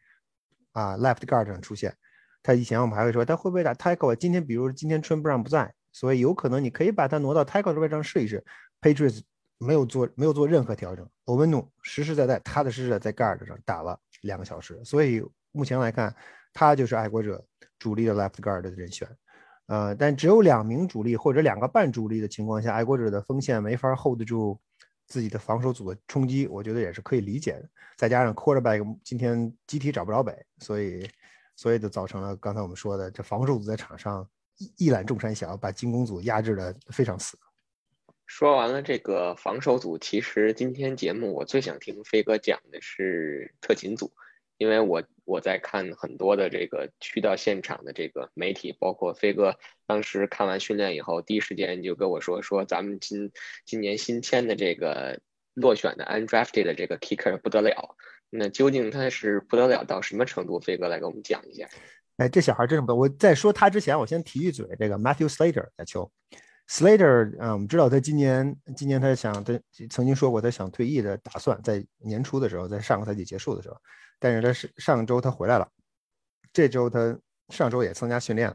[0.72, 1.94] 啊 Left Guard 上出现。
[2.42, 8.42] 他以前我们还会说他会不会打 tackle，今天比如今天春布朗不在，所以有可能你可以把他挪到 tackle 的位置上试一试。
[8.80, 9.20] Patriots
[9.58, 15.22] 没有做没有做任何调整，欧文努实实在在踏踏实实的在 guard 上打了两个小时，所以
[15.52, 16.16] 目前来看
[16.54, 17.44] 他就是爱国者
[17.78, 19.06] 主力的 left guard 的人选。
[19.66, 24.58] 呃，但只有两名主力或者两个半主力的情况下，爱国者的锋线没法 hold 得住
[25.06, 27.68] 自己的防守组的冲击，我觉得也是可以理解的。
[27.98, 31.06] 再加上 quarterback 今天集体找不着北，所以。
[31.60, 37.38] 所以就造成了刚才我们说的，这防守组在场上一一览众山小，把进攻组压制的非常死。
[38.24, 44.10] 说完了这个防守组，其实今天节目我最想听飞哥讲的是特勤组，
[44.56, 49.54] 因为我我在看很多的这个去到现场的这个媒体，包括飞哥
[49.86, 53.30] 当时看完训练以后，第一时间就跟我说说咱们今
[53.66, 55.20] 今年新签的这个
[55.52, 57.96] 落选的 undrafted 的这个 kicker 不得了。
[58.30, 60.58] 那究竟他是不得了到什么程度？
[60.60, 61.68] 飞哥来给我们讲一下。
[62.16, 62.94] 哎，这小孩真是不。
[62.94, 66.10] 我在说他之前，我先提一嘴，这个 Matthew Slater 在球。
[66.68, 69.58] Slater，嗯，我们知道他今年，今年他想，他
[69.90, 73.76] 曾经说过他想退役的打算，在年初的时候，在上个赛季结束的时候。
[74.20, 75.68] 但是他是上周他回来了，
[76.52, 77.18] 这周他
[77.48, 78.54] 上周也参加训练，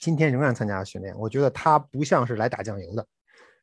[0.00, 1.16] 今天仍然参加训练。
[1.16, 3.06] 我觉得他不像是来打酱油的，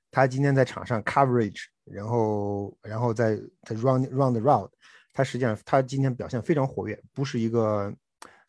[0.09, 4.71] 他今天在场上 coverage，然后然后在他 run run the route。
[5.19, 7.93] 他实际上，他今天表现非常活跃，不是一个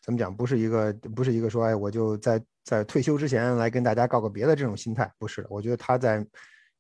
[0.00, 5.44] 怎么讲，不是一个，不是一个说，哎，我就在在退休之前来跟大家告个别的这种心态，不是。
[5.50, 6.24] 我觉得他在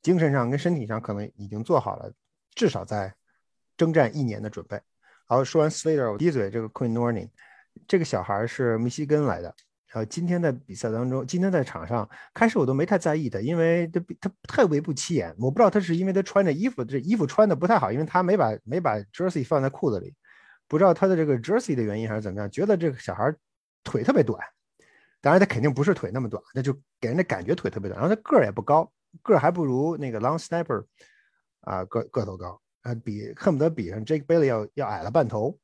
[0.00, 2.08] 精神上跟身体上可能已经做好了，
[2.54, 3.12] 至少在
[3.76, 4.80] 征战一年的准备。
[5.26, 7.28] 好，说完 Slater，我滴嘴，这个 Queen Morning，
[7.88, 9.52] 这个小孩是密西根来的。
[9.92, 15.34] 然后今天在比赛当中，今天在场上，开始我都没太在意他，因为他他太微不起眼。
[15.36, 20.14] 我不知道他是因为他穿着衣服，这衣服穿的不太好，因为他没把没把 jersey 放在裤子里，
[20.68, 22.48] 不知道他的这个 jersey 的原因还是怎么样。
[22.48, 23.34] 觉得这个小孩
[23.82, 24.40] 腿特别短，
[25.20, 28.00] 当然他肯定不是腿那么短，那就给人的感觉腿特别短。
[28.00, 28.88] 然后他个儿也不高，
[29.22, 30.84] 个儿还不如那个 long snapper
[31.62, 35.58] 啊个个头高，啊比恨不得比上 Jake Bailey 要要矮了半头。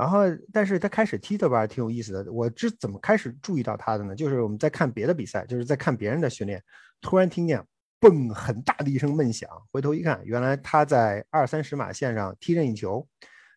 [0.00, 0.20] 然后，
[0.50, 2.32] 但是他开始踢的吧，挺有意思的。
[2.32, 4.16] 我是怎么开始注意到他的呢？
[4.16, 6.62] 就是我们在看别的比赛，就是在看别人的训练，
[7.02, 7.62] 突然听见
[8.00, 13.06] “嘣”很大的一声闷响，回头一看，原来他在二三十码线上踢任意球，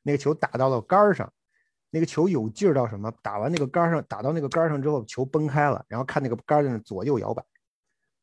[0.04, 1.32] 那个球打到了杆上，
[1.90, 3.10] 那个球有劲儿到什么？
[3.22, 7.42] 打完那个杆上，打到那个杆上之后，球崩开了，然后看那个杆在那左右摇摆，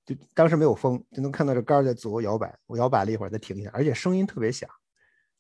[0.04, 2.54] 就当时没有风，就能看到这杆在左右摇摆。
[2.66, 4.68] 我摇摆了一会儿，再停下，而且声音特别响。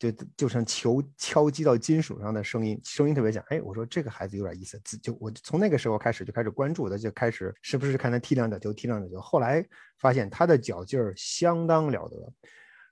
[0.00, 3.44] 就就像球敲击到金属上的声音，声音特别响。
[3.48, 4.80] 哎，我说这个孩子有点意思。
[5.02, 9.20] 就我从那个时候开始就开始关注他，就开始时不时看他踢两脚球，踢两脚球。
[9.20, 9.62] 后来
[9.98, 12.32] 发现他的脚劲儿相当了得。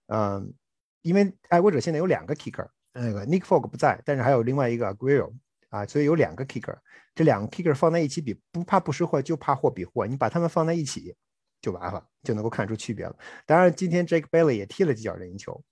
[0.08, 0.52] 嗯，
[1.00, 5.32] 因为爱国者现在有两个 kicker，那个 Nick Fog 不在，但是还有另外一个 Grill
[5.70, 6.76] 啊，所以有两个 kicker。
[7.14, 10.06] 这两个 kicker 放在一起比，不怕不识货，就怕货比货。
[10.06, 11.16] 你把他们放在一起
[11.62, 13.16] 就完了，就能够看出区别了。
[13.46, 15.64] 当然，今天 Jake Bailey 也踢了几脚任意球。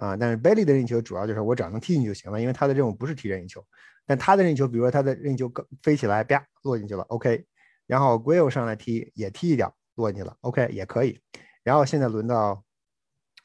[0.00, 3.62] 啊，但是 Bailey 的任意球主要就是我只要能踢进就行了，因为他的任务不是踢任意球。
[4.06, 7.44] 但他的任意球，比如说他的任意球飞起来，啪落进去了，OK。
[7.86, 11.20] 然后 Grill 上来踢也踢一脚落进去了，OK 也可以。
[11.62, 12.64] 然后现在轮到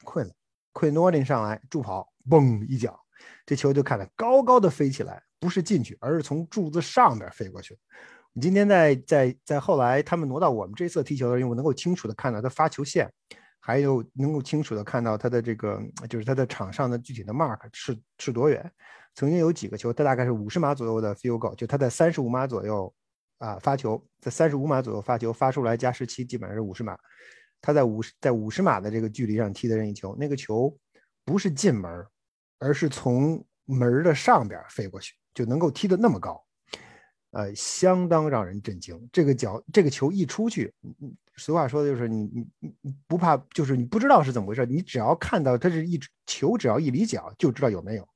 [0.04, 2.98] Quinn，Quinn Norton 上来助跑，嘣一脚，
[3.44, 7.76] 这球就看着高高的飞起来，不是进去，而是从柱子上边飞过去。
[8.40, 13.12] 今天在在在后来他们挪到我们这侧踢球的时候，我能够清楚的看到他发球线。
[13.66, 18.70] 还有能够清楚的看到他的这个，就是他的场上的具体的 mark 是是多远。
[19.16, 22.94] 曾经有几个球，他大概是五十码左右的 field goal，就他在三十五码左右
[23.38, 26.96] 啊发球，在三十五码左右发球发出来加十七，基本上是五十码。
[27.60, 30.72] 他在五十在五十码的这个距离上踢的任意球，那个球
[31.24, 31.90] 不是进门，
[32.60, 36.40] 而是从门的上边飞过去，就能够踢得那么高。
[37.32, 39.08] 呃，相当让人震惊。
[39.12, 40.72] 这个脚，这个球一出去，
[41.36, 42.24] 俗话说的就是你
[42.60, 48.08] 你你不怕，就是你不知道是怎么回事，你只要看到它是一球，只要一离脚就知道有没有。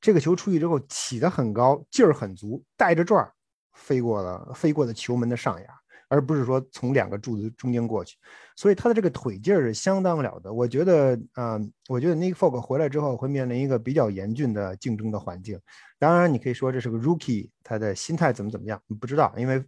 [0.00, 3.32] 这个球出去之后起得很高，劲儿很足，带着转儿
[3.74, 5.66] 飞过了飞过的球门的上沿。
[6.08, 8.16] 而不是说从两个柱子中间过去，
[8.54, 10.52] 所以他的这个腿劲儿是相当了得。
[10.52, 11.58] 我觉得，啊，
[11.88, 15.60] 我觉得 Nick Fok 回来之后会面临一个比较严峻的竞争的环境。
[15.98, 19.34] 当然，你可以说这是个 Rookie，他的心态怎么怎么样，你不知道。
[19.36, 19.58] 因为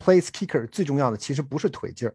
[0.00, 2.14] Place Kicker 最重要的其实不是腿劲儿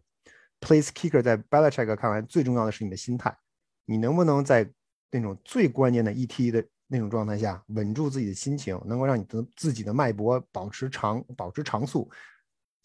[0.62, 3.36] ，Place Kicker 在 Belichick 看来最重要的是你的心态，
[3.84, 4.66] 你能不能在
[5.10, 12.10] 那种最关键的 ET 的那种状态下稳住自己的心情，能够让你的自己的脉搏保持长保持长速。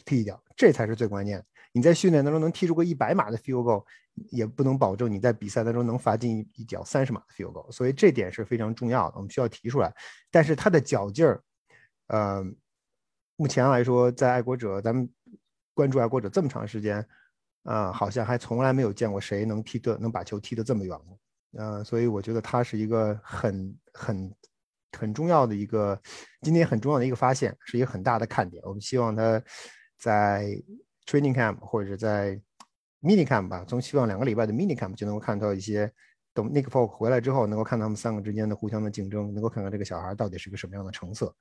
[0.05, 1.43] 踢掉，这才是最关键。
[1.73, 3.83] 你在训练当中能踢出个一百码的 field goal，
[4.31, 7.69] 也不能保证你在比赛当中能罚进一脚三十码的 field goal。
[7.73, 9.93] 所以这点是非常重要的，我们需要提出来。
[10.31, 11.43] 但是他的脚劲儿，
[12.07, 12.41] 呃，
[13.35, 15.09] 目前来说，在爱国者，咱们
[15.73, 17.05] 关注爱国者这么长时间，
[17.67, 21.19] 啊，好像还从来没有见过谁能踢的能把球踢得这么远过。
[21.59, 24.35] 嗯，所以我觉得他是一个很很
[24.97, 25.99] 很重要的一个
[26.41, 28.61] 今天很重要的一个发现，是一个很大的看点。
[28.65, 29.41] 我们希望他。
[29.99, 30.55] 在
[31.07, 32.39] training camp 或者是在
[33.01, 35.91] mini camp 吧，从希望两个礼拜的 mini camp 就能够看到一些，
[36.35, 41.35] 等 Nick Folk 回来之后，能够看他们三个之间的互相的竞争，能够看看这个小孩到底是个什么样的成色。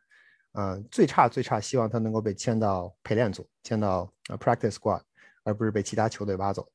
[0.53, 5.03] 嗯，最差最差，希望他能够被签到陪练组，签到 practice squad，
[5.47, 6.69] 而不是被其他球队挖走。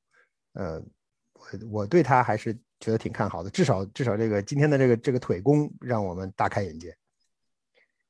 [0.53, 0.81] 呃，
[1.33, 6.95] 我我对他还是觉得挺看好的，至少至少这个今天的这个这个腿功让我们大开眼界。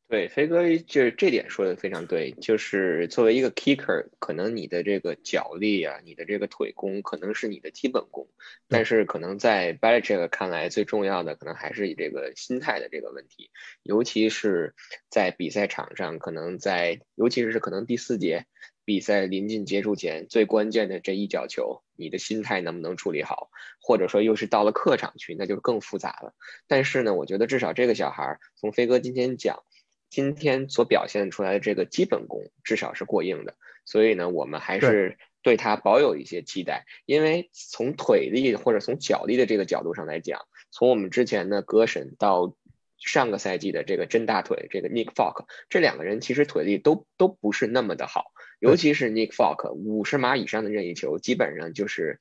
[0.07, 8.27] 对，飞哥就是这点说的非常对，就是作为一个 kicker，可能你的这个脚力啊，你的这个腿功可能是你的基本功，
[8.67, 13.51] 但是可能在 b a l i c h e c k 看来，最重要的可能还是以这个心态的这个问题，
[13.83, 14.75] 尤其是
[15.09, 18.45] 在比赛场上，可能在尤其是可能第四节
[18.85, 26.33] 比赛临近结束前最关键的这一脚球，你的心态能不能处理好，或者说又是到了客场去，那就更复杂了。
[26.67, 29.63] 但是呢，我觉得至少这个小孩从飞哥今天讲。
[30.09, 33.55] 今天所表现出来的这个基本功至少是过硬的，
[33.85, 36.85] 所以呢，我们还是对他保有一些期待。
[37.05, 42.53] 因为从腿力或者从脚力的这个角度上来讲，从我们之前的歌神到
[43.01, 52.19] 上个赛季的这个真大腿这个 Nick Folk，这两个人其实腿力都都不是那么的好，尤其是 Nick Folk 五十码以上的任意球基本上就是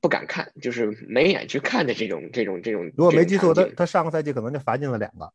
[0.00, 2.92] 不敢看，就是没眼去看的这种这种这种。
[2.96, 5.32] 如果没记错，他他上个赛季可能就罚进了两个。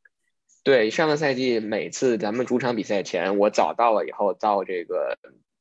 [0.64, 5.18] 对上个赛季，每次咱们主场比赛前，我早到了以后，到这个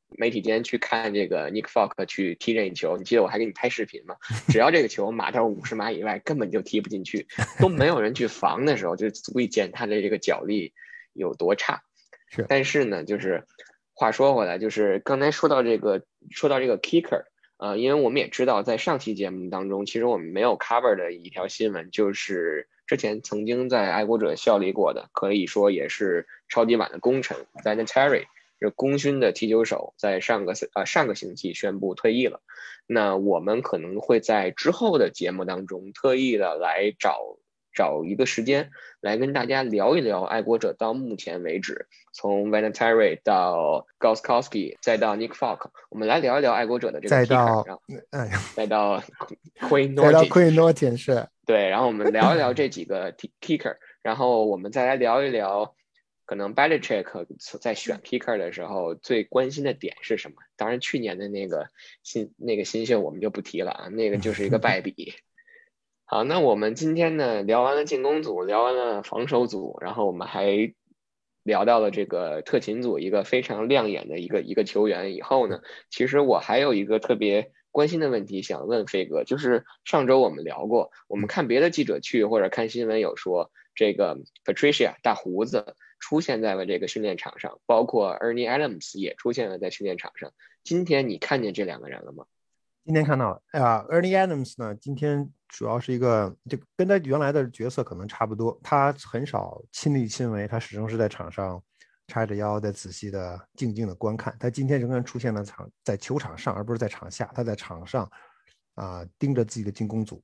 [0.08, 2.96] 媒体间去看这个 Nick Folk 去踢任意球。
[2.96, 4.16] 你记得我还给你拍视频吗？
[4.48, 7.26] 只要这个球码到五十码以外，根本就踢不进去，
[7.60, 10.72] 都没有人去防的时候，就足以见他的这个脚力
[11.12, 11.82] 有多差。
[12.28, 13.44] 是，但是呢，就是
[13.94, 17.24] 话说回来，就是刚才说到这个，说到这个 Kicker，
[17.58, 22.68] 呃，因为我们也知道，在上期节目当中，其实我们没有 cover 的一条新闻就是。
[22.86, 28.26] 之前曾经在爱国者效力过的，可以说也是超级碗的功臣 v a n Terry，
[28.58, 32.40] 这功勋的踢球手，在上个呃上个星期宣布退役了。
[32.86, 37.38] 那我们可能会在之后的节目当中，特意的来找。
[37.76, 38.70] 找一个时间
[39.02, 47.10] 来跟大家聊一聊爱国者到目前为止，从 v a n t e r y 到 Goskowski 再到 Nick Folk，我们来聊一聊爱国者的这个。
[47.10, 47.66] 再到，
[48.12, 48.98] 哎，再到
[49.60, 50.02] Queen Norton。
[50.04, 51.28] 再到 Queen Norton 是。
[51.44, 55.75] 对，然后我们聊一聊这 几个 Kicker，然后我们再来聊一聊，
[56.26, 57.26] 可能 Belichick
[57.60, 60.36] 在选 Kicker 的时候最关心的点是什么？
[60.56, 61.70] 当然，去年的那个
[62.02, 65.14] 新那个新秀我们就不提了啊，那个就是一个败笔。
[66.04, 70.74] 好，那我们今天呢聊完了进攻组，聊完了防守组，然后我们还
[71.42, 75.14] 聊到了这个特勤组一个非常亮眼的一个一个球员。
[75.14, 90.32] 以后呢，其实我还有一个特别关心的问题想问飞哥，就是上周我们聊过，我们看别的记者去或者看新闻有说，这个 Patricia 大胡子出现在了这个训练场上，包括 Ernie Adams 也出现了在训练场上。
[90.64, 92.24] 今天你看见这两个人了吗？
[92.84, 95.32] 今天看到了，哎呀，Ernie Adams 呢，今天。
[95.48, 98.58] 主要是一个，就跟他原来的角色可能差不多。
[98.64, 101.62] 他很少亲力亲为，他始终是在场上
[102.08, 104.36] 叉着腰，在仔细的、静静的观看。
[104.40, 107.30] 他今天仍然出现了场在球场上，而不是在场下。
[107.32, 108.10] 他在场上
[108.74, 110.20] 啊，盯着自己的进攻组，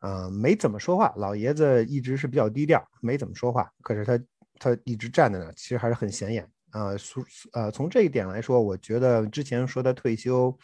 [0.00, 1.12] 嗯，没怎么说话。
[1.18, 3.70] 老爷子一直是比较低调，没怎么说话。
[3.82, 4.18] 可是他
[4.58, 6.96] 他一直站在那，其实还是很显眼啊。
[6.96, 10.56] 从呃从这一点来说，我觉得之前说他退休。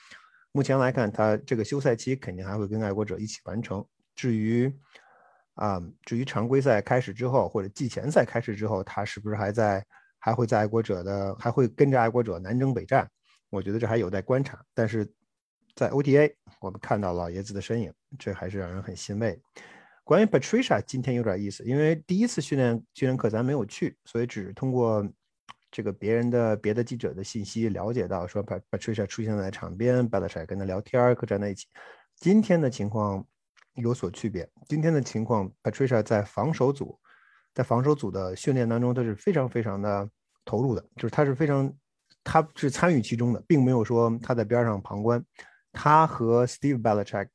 [0.52, 3.86] 目前来看，他这个休赛期肯定还会跟爱国者一起完成。
[4.16, 4.68] 至于
[5.54, 9.86] 啊，至于常规赛开始之后或者季前赛开始之后，他是不是还在
[10.18, 13.08] 还会在爱国者的还会跟着爱国者南征北战，
[13.48, 14.60] 我觉得这还有待观察。
[14.74, 15.08] 但是
[15.76, 19.40] 在 OTA 我们看到老爷子的身影，这还是让人很欣慰。
[20.04, 25.06] 关于 Patricia，今天有点意思，因为第一次训练训练课咱没有去，所以只是通过
[25.70, 31.66] 这个别人的别的记者的信息了解到，说 Patricia 出现在场边 b e l c h 跟他聊天，可站在一起。
[32.16, 33.24] 今天的情况。
[33.74, 34.46] 有所区别。
[34.68, 36.98] 今天的情况，Patricia 在防守组，
[37.54, 40.10] 在防守组的训练当中，他是非常非常的
[40.44, 41.72] 投入的，就是他是非常，
[42.24, 45.24] 他是参与其中的，并没有说他在边上旁观。
[45.72, 47.28] 他和 Steve Belichick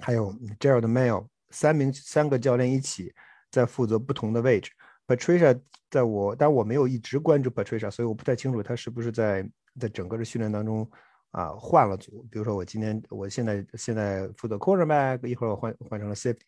[0.00, 3.14] 还有 Gerald Mayo 三名三个教练一起
[3.50, 4.70] 在负责不同的位置。
[5.06, 9.48] Patricia 在我，但我没有一直关注 Patricia，所以我不太清楚他是不是在
[9.80, 10.88] 在整个的训练当中。
[11.32, 16.40] 啊，换了组，比如说我今天，我现在现在负责 quarterback，一会儿我换换成了 safety。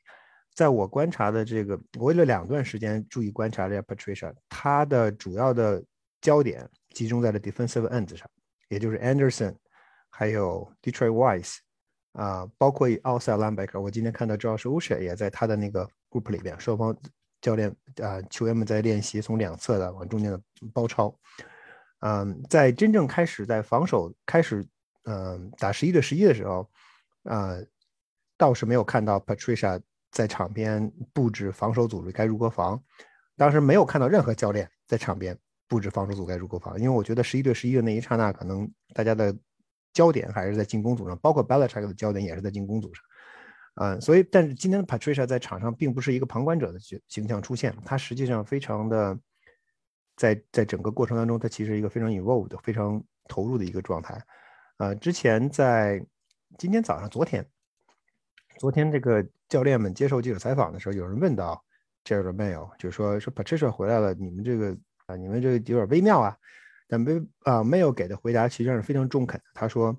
[0.55, 5.85] 在我观察的这个，我为了两段时间注意观察这 Patricia，他的主要的
[6.23, 8.27] 焦点集中在了 defensive ends 上，
[8.71, 9.55] 也就是 Anderson，
[10.09, 11.59] 还有 Detroit Wise，
[12.13, 13.81] 啊，包括 outside linebacker。
[13.81, 16.97] 我今天看到 Josh u s h a 也在他的那个 group 里边，双方
[17.41, 20.41] 教练啊球员们在练习从两侧的往中间的
[20.73, 21.15] 包抄。
[22.01, 24.67] 嗯，在真正开始在防守开始，
[25.05, 26.69] 嗯，打十一对十一的时候，
[27.25, 27.65] 呃，
[28.39, 29.81] 倒是没有看到 Patricia
[30.11, 32.83] 在场边布置防守组织该如何防。
[33.37, 35.39] 当时没有看到任何教练在场边
[35.69, 39.35] 布置防守组该如何防，因为我觉得十一对十一的那一刹那，可能大家的
[39.93, 43.05] 焦点还是在进攻组上，包括 Belichick 的焦点也是在进攻组上。
[43.77, 49.19] 嗯，所以，但是今天的 Patricia 在场上并不是一个旁观者的形形象出现，他实际上非常的。
[50.17, 54.23] 在在整个过程当中，他其实一个非常 involved、非常投入的一个状态。
[54.77, 56.05] 呃，之前在
[56.59, 57.43] 今天早上、昨天、
[58.59, 61.65] 昨天这个教练们接受记者采访的时候，有人问到
[62.05, 64.77] Jared Mayo，就是说说 Patricia 回来了，你们这个
[65.07, 66.37] 啊，你们这个有点微妙啊。
[66.91, 67.13] 但没
[67.45, 69.47] 啊，Mayo 给的回答实际上是非常中肯的。
[69.55, 69.97] 他说，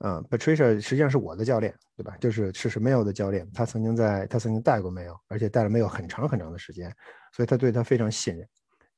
[0.00, 2.14] 嗯，Patricia 实际上是我的教练，对吧？
[2.20, 6.94] 就是是是 Mayo 的教练，他曾经在他曾经带过 Mayo，而且带了 Mayo 很长很长的时间，
[7.32, 8.46] 所以他对他非常信任。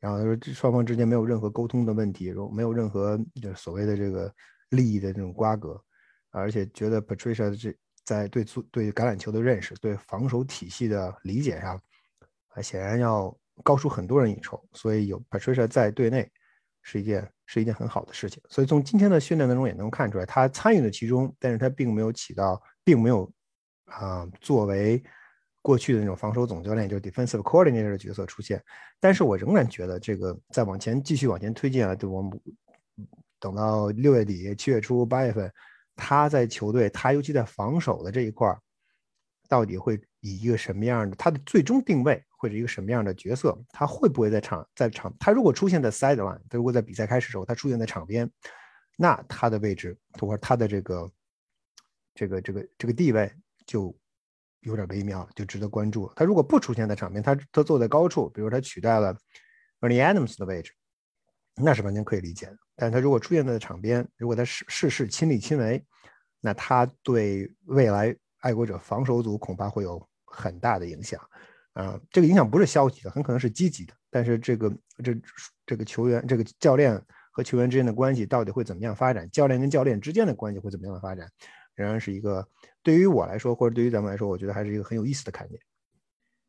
[0.01, 4.35] 然后他说，双方之间没有任何沟通的问题，没有任何就是所谓的这个
[4.71, 5.81] 利益的这种瓜葛，
[6.31, 7.73] 而且觉得 Patricia 这
[8.05, 11.81] 在对足对橄榄球的认识、对防守体系的理解上，
[12.63, 14.61] 显然要高出很多人一筹。
[14.73, 16.29] 所以有 Patricia 在队内
[16.83, 18.43] 是一件是一件很好的事情。
[18.49, 23.33] 所以从今天的训练当中也能看出来，他参与了其中，但是他并没有起到，并没有
[23.85, 25.03] 啊作为。
[25.63, 28.65] 过去的那种防守总教练，就是 defensive coordinator 的角色出现，
[28.99, 32.41] 但是我仍然觉得这个再往前继续往前推进啊，就我们
[33.39, 35.53] 等到六月底、七月初、八月份，
[35.95, 38.59] 他在球队，他尤其在防守的这一块儿
[39.51, 43.59] 到底会以一个什么样的，他的最终定位或者一个什么样的角色？
[43.71, 45.15] 他会不会在场在场？
[45.19, 48.31] 他如果出现在 sideline，他如果在比赛开始时候他出现在场边，
[48.97, 51.11] 那他的位置或者他的这个
[52.15, 53.33] 这个这个这个地位
[53.67, 53.95] 就。
[54.65, 56.13] 有点微妙，就值得关注。
[56.15, 59.17] 他如果不出现在场边，他他坐在高处，比如他取代了
[59.81, 60.71] Ernie Adams 的位置，
[61.57, 62.59] 那是完全可以理解的。
[62.77, 65.83] 但他如果出现在场边，如果他事事事亲力亲为，
[66.43, 71.21] 那他对未来爱国者防守组恐怕会有很大的影响。
[71.73, 73.93] 啊，这个影响不是消极的，很可能是积极的。
[74.11, 74.73] 但是这个
[75.05, 75.15] 这
[75.67, 77.01] 这个球员、这个教练
[77.31, 79.29] 和球员之间的关系到底会怎么样发展？
[79.31, 81.29] 教练跟教练之间的关系会怎么样的发展？
[81.75, 82.47] 仍然是一个。
[82.83, 85.61] 对于我来说，或者对于咱们来说，我觉得还是一个很有意思的看点。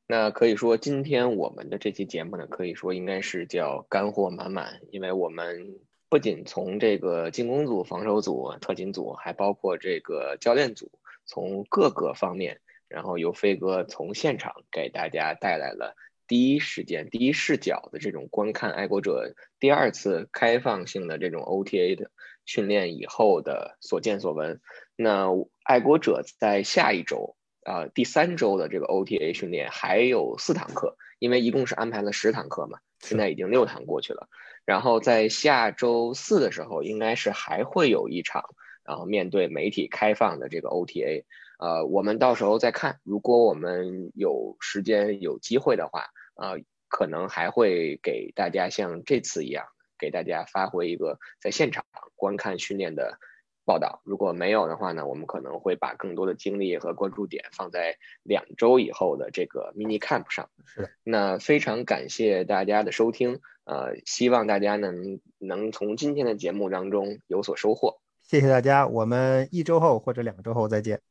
[0.08, 5.80] 那可以说，今天我们的这期节目呢，可以说应该是叫干货满满，因为我们
[6.10, 10.92] 不仅从这个进攻组、防守组、特勤组，还包括这个教练组，
[11.26, 12.60] 从各个方面，
[12.92, 15.96] 然后由飞哥从现场给大家带来了
[16.28, 22.12] 第一时间、第一视角的这种观看爱国者第二次开放性的这种 OTA 的
[22.46, 24.62] 训练以后的所见所闻。
[24.96, 25.28] 那
[25.64, 34.28] 爱国者在下一周啊，第三周的这个 OTA 训练还有四堂课，因为一共是安排了十堂课嘛，现在已经六堂过去了。
[34.64, 41.24] 然后在下周四的时候，应该是还会有一场，然后面对媒体开放的这个 OTA，
[41.62, 46.60] 呃，我们到时候再看，如果我们有时间有机会的话，呃，
[46.90, 49.68] 可能还会给大家像这次一样，
[50.00, 51.86] 给大家发回一个在现场
[52.16, 53.20] 观看训练的。
[53.64, 60.50] 报道如果没有的话呢，我们可能会把更多的精力和关注点放在两周以后的这个 mini camp 上。
[60.66, 68.02] 是，那非常感谢大家的收听，呃，希望大家能能从今天的节目当中有所收获。
[68.24, 71.11] 谢谢大家，我们一周后或者两周后再见。